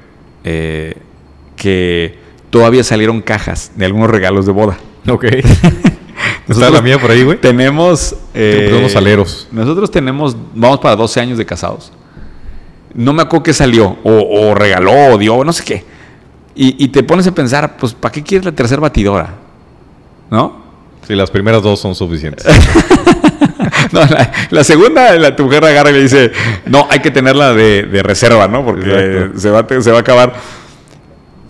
[0.50, 0.94] eh,
[1.56, 2.18] que
[2.48, 4.78] todavía salieron cajas de algunos regalos de boda.
[5.06, 5.24] Ok.
[6.48, 7.38] ¿Está la mía por ahí, güey?
[7.38, 8.16] Tenemos...
[8.32, 9.46] Eh, unos aleros.
[9.52, 11.92] Nosotros tenemos, vamos para 12 años de casados.
[12.94, 15.84] No me acuerdo qué salió, o, regaló, o dio, no sé qué.
[16.54, 19.34] Y, y te pones a pensar, pues, ¿para qué quieres la tercera batidora?
[20.30, 20.67] ¿No?
[21.08, 22.44] Sí, las primeras dos son suficientes.
[23.92, 24.00] no,
[24.50, 26.32] la, segunda, la, tu mujer agarra y le dice,
[26.66, 28.62] no, hay que tenerla de, de reserva, ¿no?
[28.62, 30.34] Porque se va, se va a acabar.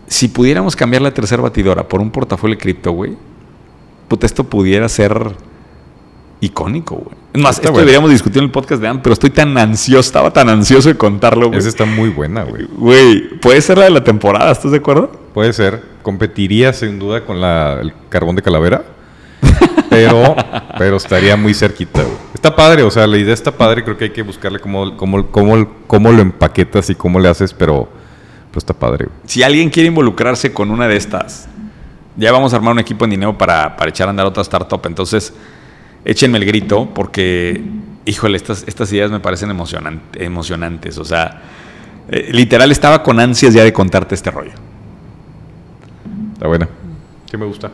[0.06, 3.16] Si pudiéramos cambiar la tercera batidora por un portafolio de cripto, güey,
[4.06, 5.32] puta, esto pudiera ser
[6.40, 7.16] icónico, güey.
[7.32, 10.32] Es más, esto deberíamos discutir en el podcast de Ann, pero estoy tan ansioso, estaba
[10.32, 11.58] tan ansioso de contarlo, güey.
[11.58, 12.68] Esa está muy buena, güey.
[12.76, 15.10] Güey, puede ser la de la temporada, ¿estás de acuerdo?
[15.34, 15.82] Puede ser.
[16.04, 18.97] Competiría sin duda con la, el carbón de calavera.
[19.90, 20.36] Pero,
[20.76, 22.16] pero estaría muy cerquita, güey.
[22.34, 23.82] Está padre, o sea, la idea está padre.
[23.82, 27.52] Creo que hay que buscarle cómo, cómo, cómo, cómo lo empaquetas y cómo le haces,
[27.54, 27.88] pero,
[28.50, 29.18] pero está padre, güey.
[29.26, 31.48] Si alguien quiere involucrarse con una de estas,
[32.16, 34.80] ya vamos a armar un equipo en dinero para, para echar a andar otra startup.
[34.86, 35.32] Entonces,
[36.04, 37.62] échenme el grito porque,
[38.04, 40.98] híjole, estas, estas ideas me parecen emocionantes.
[40.98, 41.42] O sea,
[42.10, 44.52] eh, literal estaba con ansias ya de contarte este rollo.
[46.34, 46.68] Está buena.
[47.30, 47.70] ¿Qué me gusta?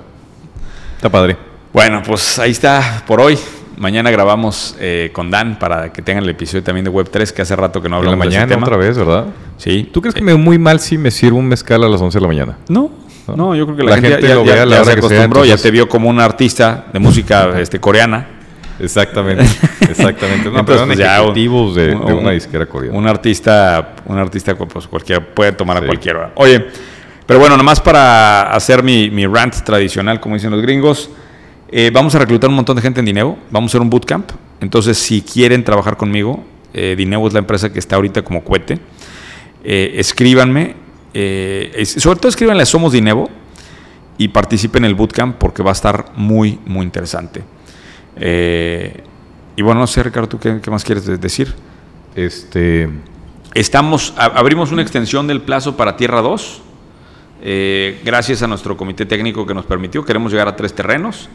[0.96, 1.53] Está padre.
[1.74, 3.36] Bueno, pues ahí está por hoy.
[3.78, 7.56] Mañana grabamos eh, con Dan para que tengan el episodio también de Web3, que hace
[7.56, 8.64] rato que no hablamos de mañana ese tema.
[8.64, 9.26] otra vez, ¿verdad?
[9.56, 9.90] Sí.
[9.92, 12.16] ¿Tú crees que me veo muy mal si me sirvo un mezcal a las 11
[12.16, 12.58] de la mañana?
[12.68, 12.92] No,
[13.34, 16.84] no, yo creo que la, gente, ya, se acostumbró, ya te vio como un artista
[16.92, 18.24] de música este, coreana.
[18.78, 19.44] Exactamente,
[19.80, 20.50] exactamente.
[20.52, 22.96] No, pero pues, ejecutivos de, de, una disquera coreana.
[22.96, 26.30] Un artista, un artista pues cualquiera puede tomar a cualquiera.
[26.36, 26.66] Oye,
[27.26, 31.10] pero bueno, nomás para hacer mi, mi rant tradicional, como dicen los gringos.
[31.76, 33.36] Eh, vamos a reclutar un montón de gente en Dineo.
[33.50, 34.30] Vamos a hacer un bootcamp.
[34.60, 38.78] Entonces, si quieren trabajar conmigo, eh, Dineo es la empresa que está ahorita como cohete.
[39.64, 40.76] Eh, escríbanme.
[41.12, 43.28] sobre todo escríbanle a Somos Dinero
[44.18, 47.42] y participen en el bootcamp porque va a estar muy, muy interesante.
[49.56, 51.56] y bueno, no sé, Ricardo, ¿tú qué, más quieres decir?
[52.14, 52.88] Este.
[53.52, 56.62] Estamos, abrimos una extensión del plazo para Tierra 2.
[58.04, 60.04] gracias a nuestro comité técnico que nos permitió.
[60.04, 61.28] Queremos llegar a tres terrenos.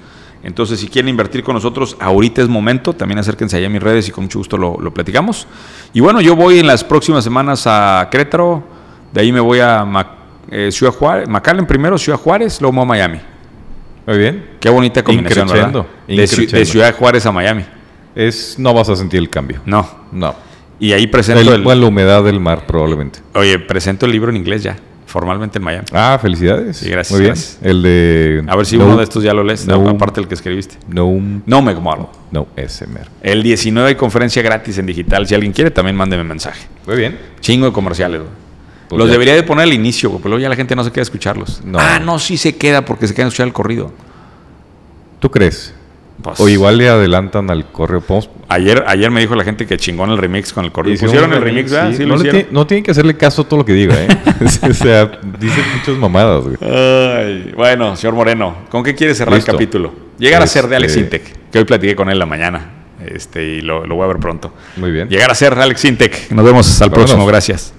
[0.44, 2.94] Entonces, si quieren invertir con nosotros, ahorita es momento.
[2.94, 5.48] También acérquense allá a mis redes y con mucho gusto lo, platicamos.
[5.94, 8.64] Y bueno, yo voy en las próximas semanas a Querétaro.
[9.12, 9.86] De ahí me voy a
[10.50, 13.20] eh, Ciudad Juárez, McAllen primero, Ciudad Juárez, luego a Miami.
[14.06, 14.50] Muy bien.
[14.60, 15.86] Qué bonita combinación, ¿verdad?
[16.08, 17.66] De, de, Ciudad Juárez a Miami.
[18.16, 19.62] Es, no vas a sentir el cambio.
[19.66, 19.88] No.
[20.12, 20.36] No.
[20.80, 23.20] Y ahí presento el, la humedad del mar, probablemente.
[23.36, 24.78] Oye, presento el libro en inglés ya
[25.10, 25.86] formalmente en Miami.
[25.92, 26.78] Ah, felicidades.
[26.78, 27.12] Sí, gracias.
[27.12, 27.36] Muy bien.
[27.62, 28.44] El de.
[28.48, 30.78] A ver si uno de estos ya lo lees, aparte del que escribiste.
[30.88, 31.10] No.
[31.46, 32.08] No me Model.
[32.32, 33.08] No, SMR.
[33.22, 35.26] El 19 hay conferencia gratis en digital.
[35.26, 36.68] Si alguien quiere, también mándeme mensaje.
[36.86, 37.18] Muy bien.
[37.40, 38.22] Chingo de comerciales,
[38.90, 41.02] pues Los debería de poner al inicio, porque luego ya la gente no se queda
[41.02, 41.62] a escucharlos.
[41.76, 43.92] Ah, no, sí se queda porque se queda a escuchar el corrido.
[45.20, 45.74] ¿Tú crees?
[46.22, 48.04] Pues o igual le adelantan al correo.
[48.50, 50.96] Ayer, ayer me dijo la gente que chingón el remix con el correo.
[51.00, 51.72] ¿Pusieron el remix?
[52.52, 54.08] no, tienen que hacerle caso a todo lo que diga, ¿eh?
[54.70, 55.06] o sea,
[55.40, 57.54] dicen muchas mamadas, güey.
[57.54, 59.94] bueno, señor Moreno, ¿con qué quiere cerrar el capítulo?
[60.18, 62.74] Llegar a ser de Alex este Intec, que hoy platiqué con él la mañana.
[63.06, 64.54] Este, y lo, voy a ver pronto.
[64.76, 65.08] Muy bien.
[65.08, 66.32] Llegar a ser Alex Intec.
[66.32, 67.26] Nos vemos hasta el próximo.
[67.26, 67.74] Gracias.